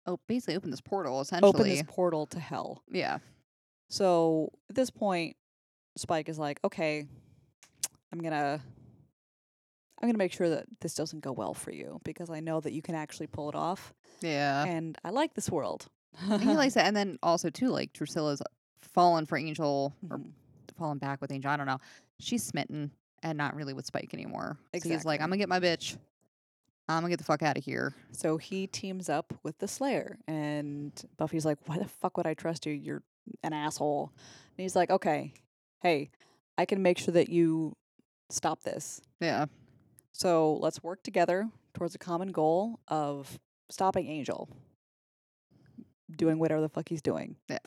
[0.07, 1.49] Oh, basically open this portal essentially.
[1.49, 2.81] open this portal to hell.
[2.89, 3.17] yeah.
[3.89, 5.35] So at this point,
[5.97, 7.05] Spike is like, okay,
[8.11, 8.61] I'm gonna
[10.01, 12.71] I'm gonna make sure that this doesn't go well for you because I know that
[12.73, 13.93] you can actually pull it off.
[14.21, 14.63] Yeah.
[14.65, 15.87] and I like this world.
[16.29, 16.85] And he likes that.
[16.85, 18.41] And then also too, like Drusilla's
[18.81, 20.31] fallen for Angel or Mhm.
[20.77, 21.49] fallen back with Angel.
[21.51, 21.79] I don't know.
[22.19, 22.91] She's smitten
[23.23, 24.57] and not really with Spike anymore.
[24.81, 25.97] So he's like, I'm gonna get my bitch.
[26.89, 27.93] I'm gonna get the fuck out of here.
[28.11, 32.33] So he teams up with the Slayer, and Buffy's like, "Why the fuck would I
[32.33, 32.73] trust you?
[32.73, 33.03] You're
[33.43, 35.33] an asshole." And he's like, "Okay,
[35.81, 36.11] hey,
[36.57, 37.75] I can make sure that you
[38.29, 39.01] stop this.
[39.19, 39.45] Yeah.
[40.13, 43.37] So let's work together towards a common goal of
[43.69, 44.49] stopping Angel
[46.15, 47.59] doing whatever the fuck he's doing." Yeah.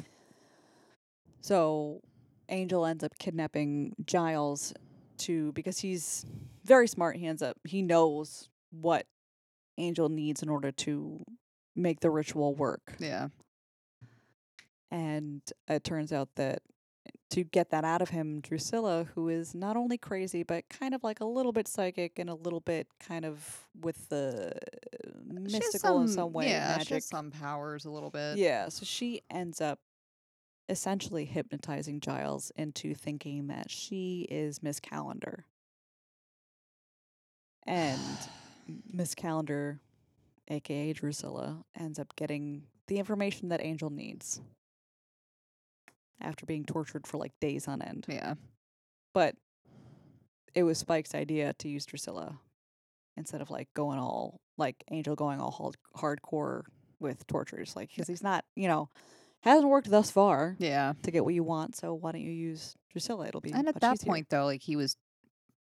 [1.42, 2.00] So
[2.48, 4.72] Angel ends up kidnapping Giles
[5.18, 6.24] to because he's
[6.64, 7.16] very smart.
[7.16, 9.06] He ends up he knows what
[9.78, 11.24] Angel needs in order to
[11.76, 12.96] make the ritual work.
[12.98, 13.28] Yeah.
[14.90, 16.62] And it turns out that
[17.30, 21.04] to get that out of him, Drusilla, who is not only crazy but kind of
[21.04, 25.54] like a little bit psychic and a little bit kind of with the uh, She
[25.54, 26.72] has mystical in some way, Yeah.
[26.74, 26.94] She magic.
[26.94, 28.36] has some powers a little bit.
[28.38, 29.78] Yeah, so she ends up
[30.68, 35.44] essentially hypnotizing Giles into thinking that she is Miss Calendar.
[37.66, 38.00] And
[38.92, 39.80] Miss Calendar,
[40.48, 44.40] aka Drusilla, ends up getting the information that Angel needs
[46.20, 48.04] after being tortured for like days on end.
[48.08, 48.34] Yeah.
[49.14, 49.36] But
[50.54, 52.38] it was Spike's idea to use Drusilla
[53.16, 56.62] instead of like going all like Angel going all hard- hardcore
[56.98, 58.90] with tortures, like because he's not, you know,
[59.42, 60.92] hasn't worked thus far Yeah.
[61.02, 61.76] to get what you want.
[61.76, 63.28] So why don't you use Drusilla?
[63.28, 64.10] It'll be And at that easier.
[64.10, 64.96] point though, like he was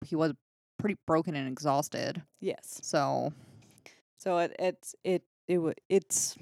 [0.04, 0.32] he was
[0.80, 2.22] pretty broken and exhausted.
[2.40, 2.80] yes.
[2.82, 3.32] So
[4.18, 6.36] So it it's it it it's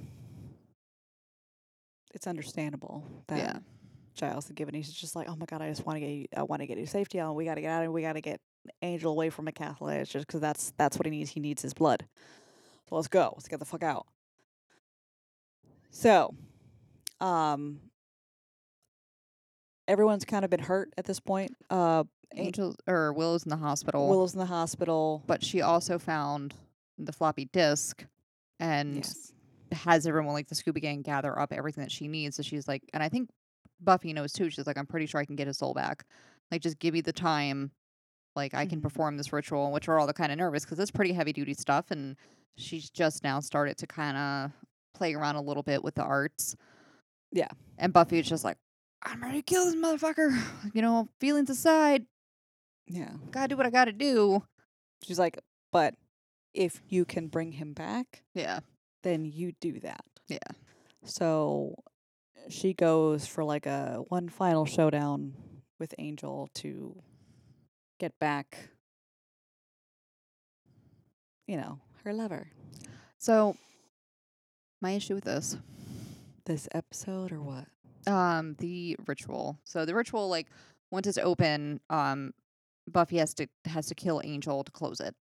[2.14, 3.58] it's understandable that Yeah.
[4.14, 4.74] Giles had given.
[4.74, 6.66] He's just like, oh my god, I just want to get you, I want to
[6.66, 7.20] get you safety.
[7.20, 7.92] Oh, we got to get out of.
[7.92, 8.40] We got to get
[8.82, 9.96] Angel away from Acathla.
[10.00, 11.30] It's just because that's that's what he needs.
[11.30, 12.04] He needs his blood.
[12.88, 13.32] So let's go.
[13.36, 14.06] Let's get the fuck out.
[15.90, 16.34] So,
[17.20, 17.80] um,
[19.86, 21.52] everyone's kind of been hurt at this point.
[21.70, 25.22] Uh, An- Angel or Willow's in the hospital, Willow's in the hospital.
[25.26, 26.54] but she also found
[26.98, 28.04] the floppy disk
[28.60, 29.32] and yes.
[29.72, 32.36] has everyone like the Scooby Gang gather up everything that she needs.
[32.36, 33.30] So she's like, and I think
[33.80, 34.50] Buffy knows too.
[34.50, 36.04] She's like, I'm pretty sure I can get his soul back.
[36.50, 37.70] Like, just give me the time.
[38.34, 38.82] Like, I can Mhm.
[38.82, 41.54] perform this ritual, which we're all the kind of nervous because it's pretty heavy duty
[41.54, 41.90] stuff.
[41.90, 42.16] And
[42.56, 44.50] she's just now started to kind of
[44.94, 46.56] play around a little bit with the arts.
[47.32, 47.48] Yeah.
[47.78, 48.56] And Buffy is just like,
[49.04, 50.36] I'm ready to kill this motherfucker.
[50.74, 52.06] You know, feelings aside,
[52.88, 53.12] Yeah.
[53.30, 54.42] gotta do what I gotta do.
[55.04, 55.38] She's like,
[55.72, 55.94] but
[56.54, 58.60] if you can bring him back, Yeah.
[59.02, 60.04] then you do that.
[60.28, 60.38] Yeah.
[61.04, 61.74] So
[62.48, 65.34] she goes for like a one final showdown
[65.78, 67.00] with Angel to
[68.00, 68.70] get back,
[71.46, 72.48] you know, her lover.
[73.18, 73.56] So,
[74.80, 75.56] my issue with this
[76.44, 77.66] This episode or what?
[78.06, 80.46] um the ritual so the ritual like
[80.90, 82.32] once it's open um
[82.88, 85.14] buffy has to has to kill angel to close it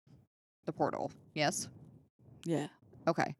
[0.66, 1.68] the portal yes
[2.44, 2.68] Yeah.
[3.06, 3.34] okay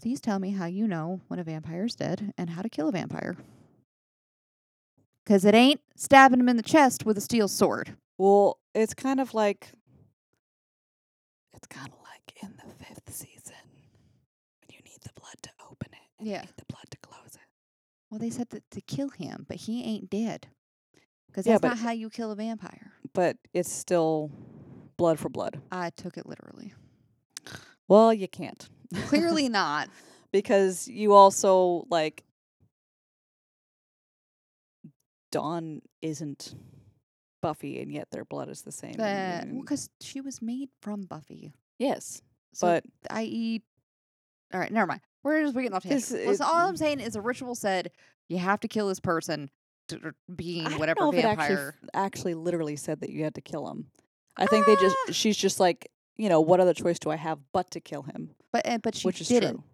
[0.00, 2.92] please tell me how you know when a vampire's dead and how to kill a
[2.92, 3.36] vampire
[5.24, 9.20] because it ain't stabbing him in the chest with a steel sword Well, it's kind
[9.20, 9.70] of like
[11.54, 13.54] it's kind of like in the fifth season
[14.60, 16.40] when you need the blood to open it and Yeah.
[16.42, 17.40] you need the blood to close it.
[18.10, 20.48] well they said that to kill him but he ain't dead
[21.36, 24.30] because Yeah, that's but- not how you kill a vampire But it's still
[24.96, 25.60] blood for blood.
[25.70, 26.72] i took it literally
[27.88, 28.66] Well, you can't.
[29.06, 29.88] clearly not
[30.32, 32.24] because you also like
[35.32, 36.54] Dawn isn't
[37.42, 38.94] Buffy and yet their blood is the same.
[38.98, 41.52] Uh, well, because she was made from Buffy.
[41.78, 42.22] yes,
[42.54, 43.62] So but i.e.
[44.54, 45.00] All right, never mind.
[45.22, 46.40] We're just getting off tangent.
[46.40, 47.90] All I'm saying is a ritual said
[48.28, 49.50] you have to kill this person,
[50.34, 51.74] being I whatever it actually vampire.
[51.94, 53.86] actually literally said that you had to kill him.
[54.36, 55.12] I think they just Ah!
[55.12, 58.30] she's just like you know what other choice do I have but to kill him,
[58.52, 59.54] but uh, but she which is didn't.
[59.56, 59.64] true.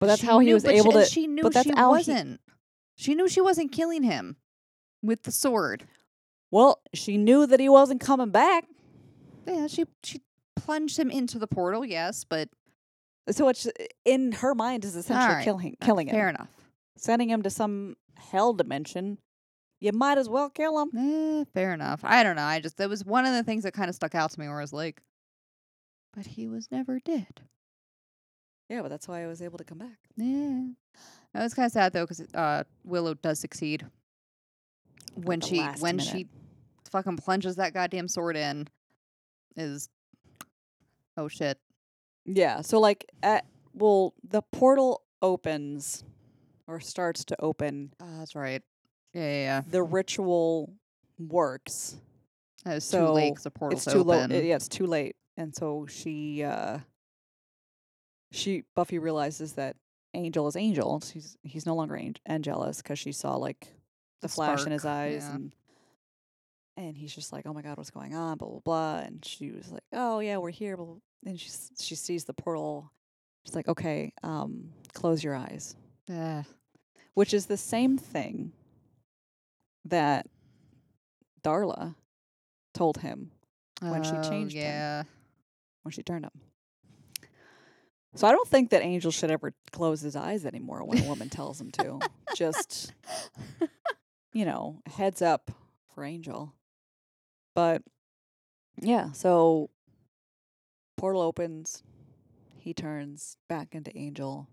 [0.00, 1.04] But that's She how he knew- was but she- able to.
[1.06, 2.40] She knew she wasn't.
[2.96, 4.36] She knew she wasn't killing him
[5.02, 5.84] with the sword.
[6.50, 8.66] Well, she knew that he wasn't coming back,
[9.46, 10.20] Yeah, she she
[10.56, 11.84] plunged him into the portal.
[11.84, 12.48] Yes, but
[13.30, 13.66] so it's
[14.04, 16.14] in her mind is essentially Alright, killing uh, killing him.
[16.14, 16.50] fair enough.
[16.96, 19.18] Sending him to some hell dimension,
[19.80, 20.90] you might as well kill him.
[20.96, 22.00] Eh, fair enough.
[22.02, 22.42] I don't know.
[22.42, 24.48] I just that was one of the things that kind of stuck out to me,
[24.48, 25.00] where I was like,
[26.14, 27.42] but he was never dead.
[28.68, 29.98] Yeah, but that's why I was able to come back.
[30.16, 30.68] Yeah.
[31.34, 33.84] It was kind of sad though, because uh, Willow does succeed
[35.14, 36.10] when she when minute.
[36.10, 36.28] she
[36.90, 38.68] fucking plunges that goddamn sword in.
[39.56, 39.88] Is
[41.16, 41.58] oh shit.
[42.24, 46.04] Yeah, so like at well, the portal opens
[46.66, 47.92] or starts to open.
[48.00, 48.62] Oh, that's right.
[49.12, 49.62] Yeah, yeah, yeah.
[49.70, 50.72] The ritual
[51.18, 51.96] works.
[52.66, 54.18] It was too late the portal's it's too low.
[54.22, 54.30] open.
[54.32, 56.78] Yeah, it's too late, and so she, uh
[58.32, 59.76] she Buffy realizes that
[60.14, 61.00] Angel is Angel.
[61.00, 63.60] She's he's no longer Ang- Angelus because she saw like
[64.20, 65.34] the, The flash in his spark, eyes yeah.
[65.34, 65.52] and.
[66.76, 68.98] And he's just like, "Oh my God, what's going on?" Blah blah blah.
[68.98, 70.96] And she was like, "Oh yeah, we're here." Blah, blah.
[71.24, 72.90] And she s- she sees the portal.
[73.44, 75.76] She's like, "Okay, um, close your eyes,"
[76.10, 76.44] Ugh.
[77.14, 78.52] which is the same thing
[79.84, 80.26] that
[81.42, 81.94] Darla
[82.72, 83.30] told him
[83.80, 85.06] When she Oh, changed him.
[85.82, 86.40] when she turned him.
[88.16, 91.28] So I don't think that Angel should ever close his eyes anymore when a woman
[91.30, 91.98] tells him to.
[92.36, 92.92] Just
[94.32, 95.50] you know, heads up
[95.94, 96.52] for Angel.
[97.54, 97.82] But
[98.80, 99.70] yeah, so
[100.96, 101.82] portal opens,
[102.58, 104.48] he turns back into Angel.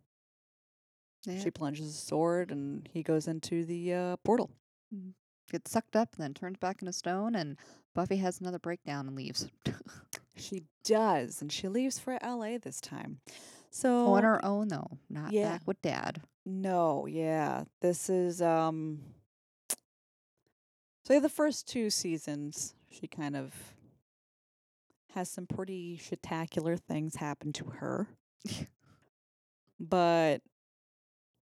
[1.25, 1.39] Yeah.
[1.39, 4.49] She plunges a sword and he goes into the uh, portal.
[5.51, 7.57] Gets sucked up and then turns back into stone, and
[7.93, 9.49] Buffy has another breakdown and leaves.
[10.37, 13.19] She does, and she leaves for LA this time.
[13.69, 15.51] So On her own, though, not Yeah.
[15.51, 16.21] back with Dad.
[16.45, 17.65] No, yeah.
[17.81, 18.99] This is um
[21.05, 23.53] so the first two seasons she kind of
[25.13, 28.07] has some pretty spectacular things happen to her.
[29.79, 30.41] but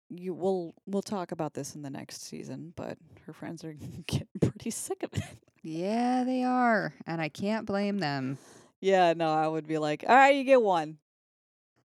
[0.09, 3.73] you will we'll talk about this in the next season, but her friends are
[4.07, 5.23] getting pretty sick of it.
[5.61, 8.37] Yeah, they are, and I can't blame them.
[8.81, 10.97] Yeah, no, I would be like, all right, you get one.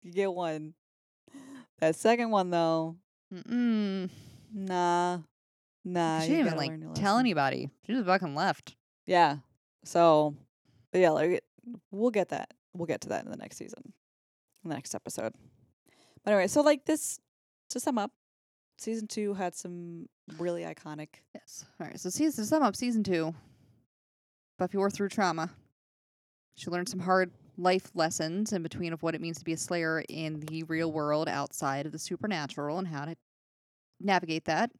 [0.03, 0.75] You get one.
[1.81, 2.97] That second one though,
[3.33, 4.11] Mm-mm.
[4.53, 5.19] nah,
[5.85, 6.21] nah.
[6.21, 7.71] she didn't even like tell anybody.
[7.87, 8.77] She just fucking left.
[9.07, 9.37] Yeah.
[9.85, 10.35] So,
[10.93, 11.43] yeah, like
[11.91, 12.53] we'll get that.
[12.75, 13.83] We'll get to that in the next season,
[14.65, 15.33] in the next episode.
[16.25, 17.19] But anyway, so like this,
[17.71, 18.13] to sum up,
[18.79, 20.09] season two had some
[20.39, 21.09] really iconic.
[21.35, 21.65] Yes.
[21.81, 21.99] All right.
[21.99, 23.35] So season to sum up season two.
[24.59, 25.51] Buffy worked through trauma.
[26.57, 29.57] She learned some hard life lessons in between of what it means to be a
[29.57, 33.17] slayer in the real world outside of the supernatural and how to
[34.01, 34.71] navigate that.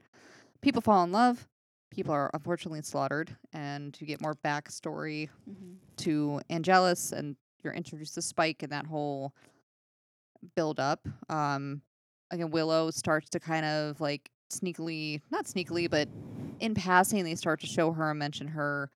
[0.61, 1.47] People fall in love.
[1.91, 5.29] People are unfortunately slaughtered, and you get more backstory
[5.97, 7.35] to Angelus, and
[7.65, 9.35] you're introduced to Spike and that whole
[10.55, 11.07] build up.
[11.29, 11.83] Um,
[12.31, 16.09] again, Willow starts to kind of like sneakily, not sneakily, but
[16.61, 18.91] in passing, they start to show her and mention her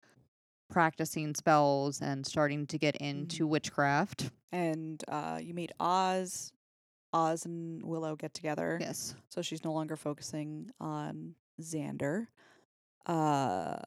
[0.69, 4.31] practicing spells and starting to get into witchcraft.
[4.51, 6.51] And uh, you meet Oz.
[7.13, 8.77] Oz and Willow get together.
[8.81, 9.15] Yes.
[9.29, 12.27] So she's no longer focusing on Xander.
[13.05, 13.77] Uh,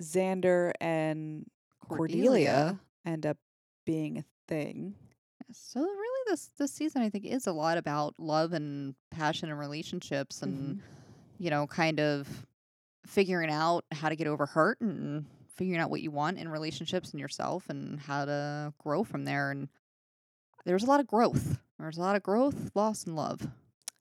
[0.00, 1.46] Xander and
[1.88, 3.36] Cordelia end up
[3.84, 4.94] being a thing.
[5.52, 9.58] So really, this this season I think is a lot about love and passion and
[9.58, 10.80] relationships and Mhm.
[11.38, 12.46] you know kind of
[13.06, 17.10] figuring out how to get over hurt and figuring out what you want in relationships
[17.10, 19.68] and yourself and how to grow from there and
[20.64, 23.46] there's a lot of growth there's a lot of growth loss and love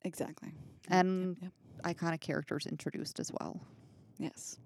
[0.04, 0.50] Exactly.
[0.50, 1.52] Yep, yep, And- yep.
[1.84, 3.60] iconic characters introduced as well
[4.18, 4.58] Yes.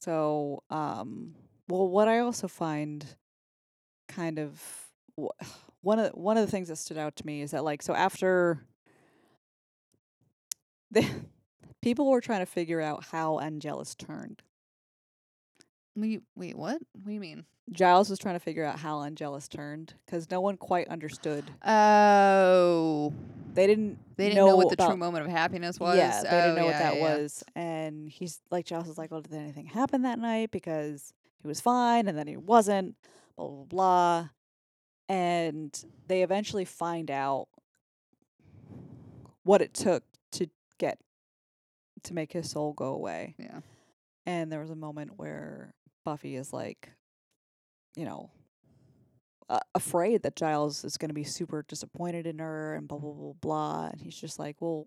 [0.00, 1.34] So, um,
[1.68, 3.04] well, what I also find
[4.08, 4.90] kind of
[5.84, 7.94] one of one of the things that stood out to me is that like so
[7.94, 8.64] after
[10.90, 11.04] the
[11.82, 14.42] people were trying to figure out how Angelus turned.
[15.96, 19.48] wait, wait what what do you mean Giles was trying to figure out how Angelus
[19.48, 21.44] turned because no one quite understood.
[21.66, 23.10] oh
[23.54, 23.98] They didn't.
[24.16, 26.56] they didn't know, what the about, true moment of happiness was Yeah, they didn't Oh,
[26.56, 27.16] know what that yeah, yeah.
[27.16, 31.48] was, and he's like, Giles is like, "Well, did anything happen that night?" Because he
[31.48, 32.96] was fine, and then he wasn't.
[33.36, 34.28] Blah blah blah,
[35.08, 37.48] and they eventually find out
[39.42, 40.02] what it took
[40.32, 40.48] to
[40.78, 40.98] get
[42.04, 43.34] to make his soul go away.
[43.38, 43.60] yeah
[44.26, 45.74] And there was a moment where
[46.04, 46.90] Buffy is like,
[47.96, 48.30] you know,
[49.48, 53.12] uh, afraid that Giles is going to be super disappointed in her and blah blah
[53.12, 53.88] blah blah.
[53.92, 54.86] And he's just like, well,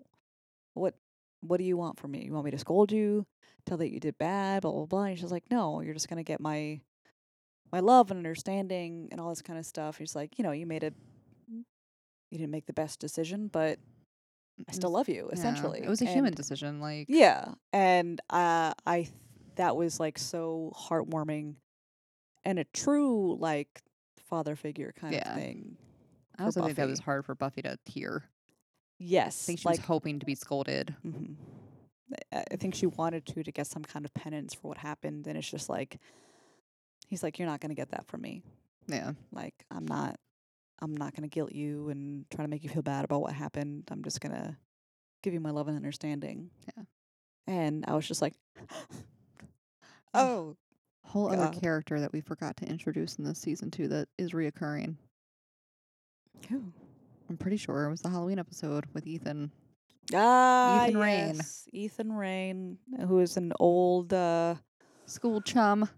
[0.74, 0.95] what
[1.41, 2.26] what do you want from me?
[2.26, 3.26] You want me to scold you,
[3.65, 5.03] tell that you did bad, blah blah blah.
[5.03, 6.82] And she's like, no, you're just going to get my
[7.72, 9.97] my love and understanding and all this kind of stuff.
[9.97, 10.91] He's like, you know, you made a
[12.32, 13.80] you didn't make the best decision, but
[14.68, 15.28] I still love you.
[15.28, 19.13] yeah, Essentially, it was a human decision like yeah, and uh, I th-
[19.55, 21.55] that was like so heartwarming,
[22.43, 23.82] and a true like
[24.20, 25.30] father figure kind Yeah.
[25.30, 25.78] of thing.
[26.38, 28.30] I also think that was hard for Buffy to hear.
[28.99, 30.95] Yes, I think she like was hoping to be scolded.
[31.05, 31.36] mhm.
[32.34, 35.28] I I think she wanted to to get some kind of penance for what happened,
[35.28, 35.99] and it's just like
[37.08, 38.43] he's like, "You're not gonna get that from me.
[38.88, 39.14] Yeah.
[39.32, 40.20] Like, I'm not,
[40.80, 43.86] I'm not gonna guilt you and try to make you feel bad about what happened.
[43.89, 44.58] I'm just gonna
[45.24, 46.84] give you my love and understanding." Yeah.
[47.47, 48.34] And I was just like,
[50.14, 50.55] "Oh,
[51.03, 54.95] Whole other character that we forgot to introduce in this season two that is reoccurring.
[56.49, 56.72] who?"
[57.30, 59.51] I'm pretty sure it was the Halloween episode with Ethan.
[60.14, 64.55] Ah, Ethan yes, Ethan Rayne, who is an old uh,
[65.05, 65.89] School chum.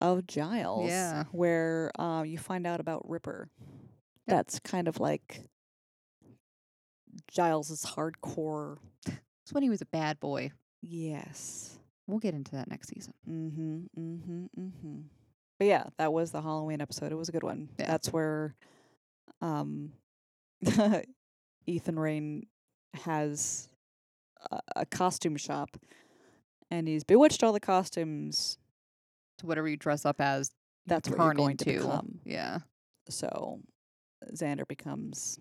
[0.00, 0.88] Of Giles.
[0.88, 1.24] Yeah.
[1.32, 3.48] where uh, you find out about Ripper.
[3.60, 4.36] Yep.
[4.36, 5.42] That's kind of like
[7.30, 8.78] Giles's hardcore.
[9.06, 10.52] It's when he was a bad boy.
[10.82, 11.78] Yes.
[12.06, 13.14] We'll get into that next season.
[13.28, 13.78] Mm-hmm.
[13.98, 14.44] Mm-hmm.
[14.60, 15.00] Mm-hmm.
[15.58, 17.10] But yeah, that was the Halloween episode.
[17.12, 17.68] It was a good one.
[17.78, 17.86] Yeah.
[17.86, 18.54] That's where
[19.40, 19.92] um
[21.66, 22.46] Ethan Rayne
[22.94, 23.68] has
[24.50, 25.76] a, a costume shop
[26.70, 28.58] and he's bewitched all the costumes.
[29.42, 30.50] Whatever you dress up as,
[30.86, 32.18] That's what you're going to become.
[32.24, 32.58] Yeah.
[33.08, 33.60] So
[34.32, 35.38] Xander becomes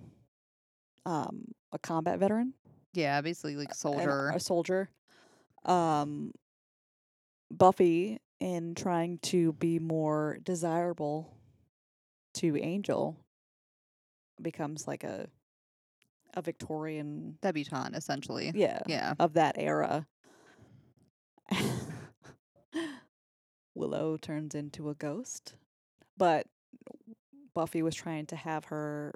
[1.05, 2.53] um a combat veteran.
[2.93, 4.31] Yeah, basically like soldier.
[4.33, 4.89] a soldier.
[5.65, 6.31] Um,
[7.51, 11.33] Buffy, in trying to be more desirable
[12.35, 13.17] to Angel,
[14.41, 15.27] becomes like a
[16.33, 18.51] a Victorian, debutante, essentially.
[18.53, 19.13] yeah, Yeah.
[19.19, 20.05] of that era.
[23.77, 25.55] Willow turns into a ghost,
[26.17, 26.47] but
[27.53, 29.13] Buffy was trying to have her,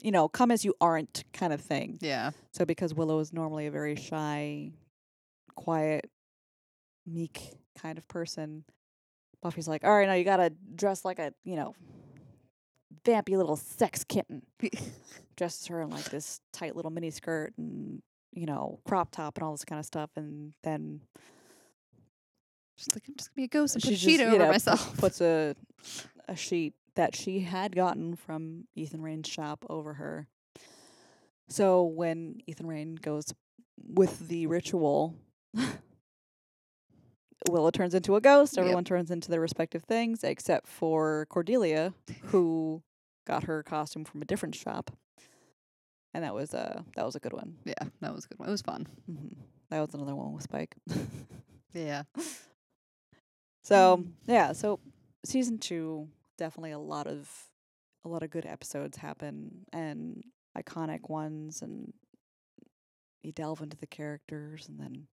[0.00, 1.98] you know, come as you aren't kind of thing.
[2.00, 2.30] Yeah.
[2.52, 4.72] So because Willow is normally a very shy,
[5.54, 6.08] quiet,
[7.06, 7.40] meek
[7.78, 8.64] kind of person,
[9.42, 11.74] Buffy's like, all right, now you gotta dress like a, you know,
[13.04, 14.42] vampy little sex kitten.
[15.36, 19.44] Dresses her in like this tight little mini skirt and you know crop top and
[19.44, 21.00] all this kind of stuff, and then
[22.76, 24.26] She's like, I'm just gonna be a ghost and put she a just, sheet you
[24.26, 24.96] over know, myself.
[24.98, 25.54] puts a
[26.28, 30.28] a sheet that she had gotten from Ethan Rayne's shop over her.
[31.48, 33.32] So when Ethan Rayne goes
[33.78, 35.14] with the ritual,
[37.48, 38.54] Willow turns into a ghost.
[38.56, 38.62] Yep.
[38.62, 42.82] Everyone turns into their respective things, except for Cordelia, who
[43.26, 44.90] got her costume from a different shop,
[46.12, 47.56] and that was uh that was a good one.
[47.64, 48.48] yeah, that was a good one.
[48.48, 48.86] It was fun.
[49.10, 49.40] Mm-hmm.
[49.70, 50.74] That was another one with Spike.
[51.74, 52.04] Yeah.
[53.66, 54.12] So Mm.
[54.26, 54.78] yeah, so
[55.24, 56.08] season two
[56.38, 57.50] definitely a lot of
[58.04, 60.22] a lot of good episodes happen and
[60.56, 61.92] iconic ones, and
[63.22, 65.08] you delve into the characters, and then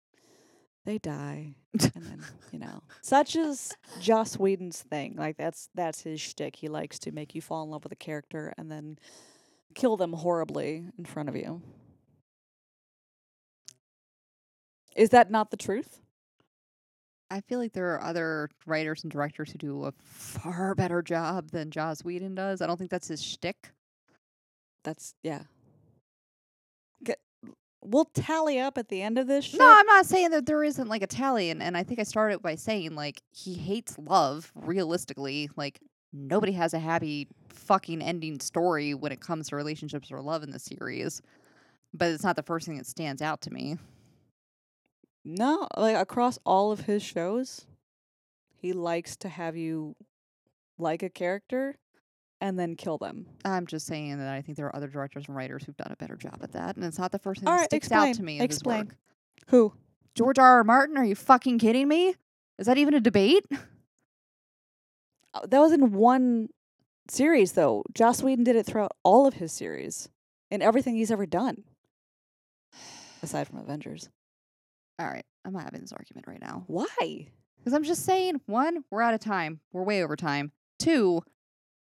[0.84, 1.56] they die,
[1.96, 5.16] and then you know, such is Joss Whedon's thing.
[5.16, 6.58] Like that's that's his shtick.
[6.58, 9.00] He likes to make you fall in love with a character and then
[9.76, 11.62] kill them horribly in front of you.
[14.94, 16.02] Is that not the truth?
[17.32, 21.52] I feel like there are other writers and directors who do a far better job
[21.52, 22.62] than Joss Whedon does.
[22.62, 23.72] I don't think that's his shtick.
[24.84, 25.44] That's yeah.
[27.84, 29.46] We'll tally up at the end of this.
[29.46, 29.60] Shit.
[29.60, 32.04] No, I'm not saying that there isn't like a tally, and, and I think I
[32.04, 34.52] started by saying like he hates love.
[34.54, 35.80] Realistically, like
[36.14, 40.52] nobody has a happy fucking ending story when it comes to relationships or love in
[40.52, 41.22] the series.
[41.94, 43.78] But it's not the first thing that stands out to me.
[45.24, 47.66] No, like across all of his shows,
[48.56, 49.96] he likes to have you
[50.78, 51.78] like a character
[52.40, 53.28] and then kill them.
[53.46, 55.96] I'm just saying that I think there are other directors and writers who've done a
[55.96, 58.16] better job at that, and it's not the first thing All that right, sticks out
[58.16, 58.92] to me explain.
[59.48, 59.74] Who?
[60.16, 60.58] George R.
[60.58, 60.64] R.
[60.64, 62.16] Martin, are you fucking kidding me?
[62.58, 63.46] Is that even a debate?
[65.34, 66.50] Uh, That was in one
[67.08, 67.84] series though.
[67.94, 70.10] Joss Whedon did it throughout all of his series
[70.50, 71.64] and everything he's ever done,
[73.24, 74.10] aside from Avengers.
[75.00, 76.64] All right, I'm not having this argument right now.
[76.68, 77.28] Why?
[77.58, 79.60] Because I'm just saying, one, we're out of time.
[79.72, 80.52] We're way over time.
[80.80, 81.22] Two,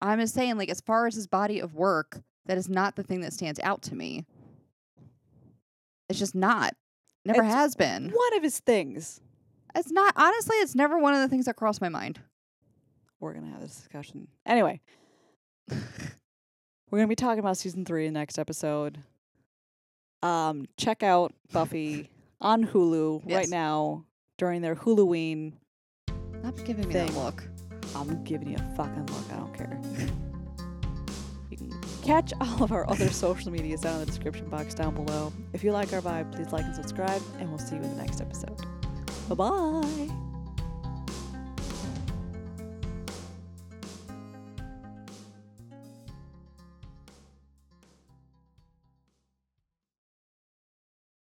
[0.02, 3.04] I'm just saying, like, as far as his body of work, that is not the
[3.04, 4.26] thing that stands out to me.
[6.10, 6.76] It's just not.
[7.26, 8.12] Never It's has been.
[8.12, 9.20] One of his things.
[9.74, 10.14] It's not.
[10.16, 12.20] Honestly, it's never one of the things that crossed my mind.
[13.20, 14.80] We're gonna have this discussion anyway.
[15.70, 19.00] We're gonna be talking about season three in the next episode.
[20.22, 22.10] Um, check out Buffy
[22.46, 24.06] on Hulu right now
[24.38, 25.54] during their Huluween.
[26.40, 27.08] Stop giving me Thing.
[27.08, 27.44] that look.
[27.96, 29.34] I'm giving you a fucking look.
[29.34, 29.82] I don't care.
[31.50, 31.74] you can
[32.04, 35.34] catch all of our other social medias down in the description box down below.
[35.54, 38.02] If you like our vibe, please like and subscribe, and we'll see you in the
[38.02, 38.62] next episode.
[39.28, 40.25] Bye bye.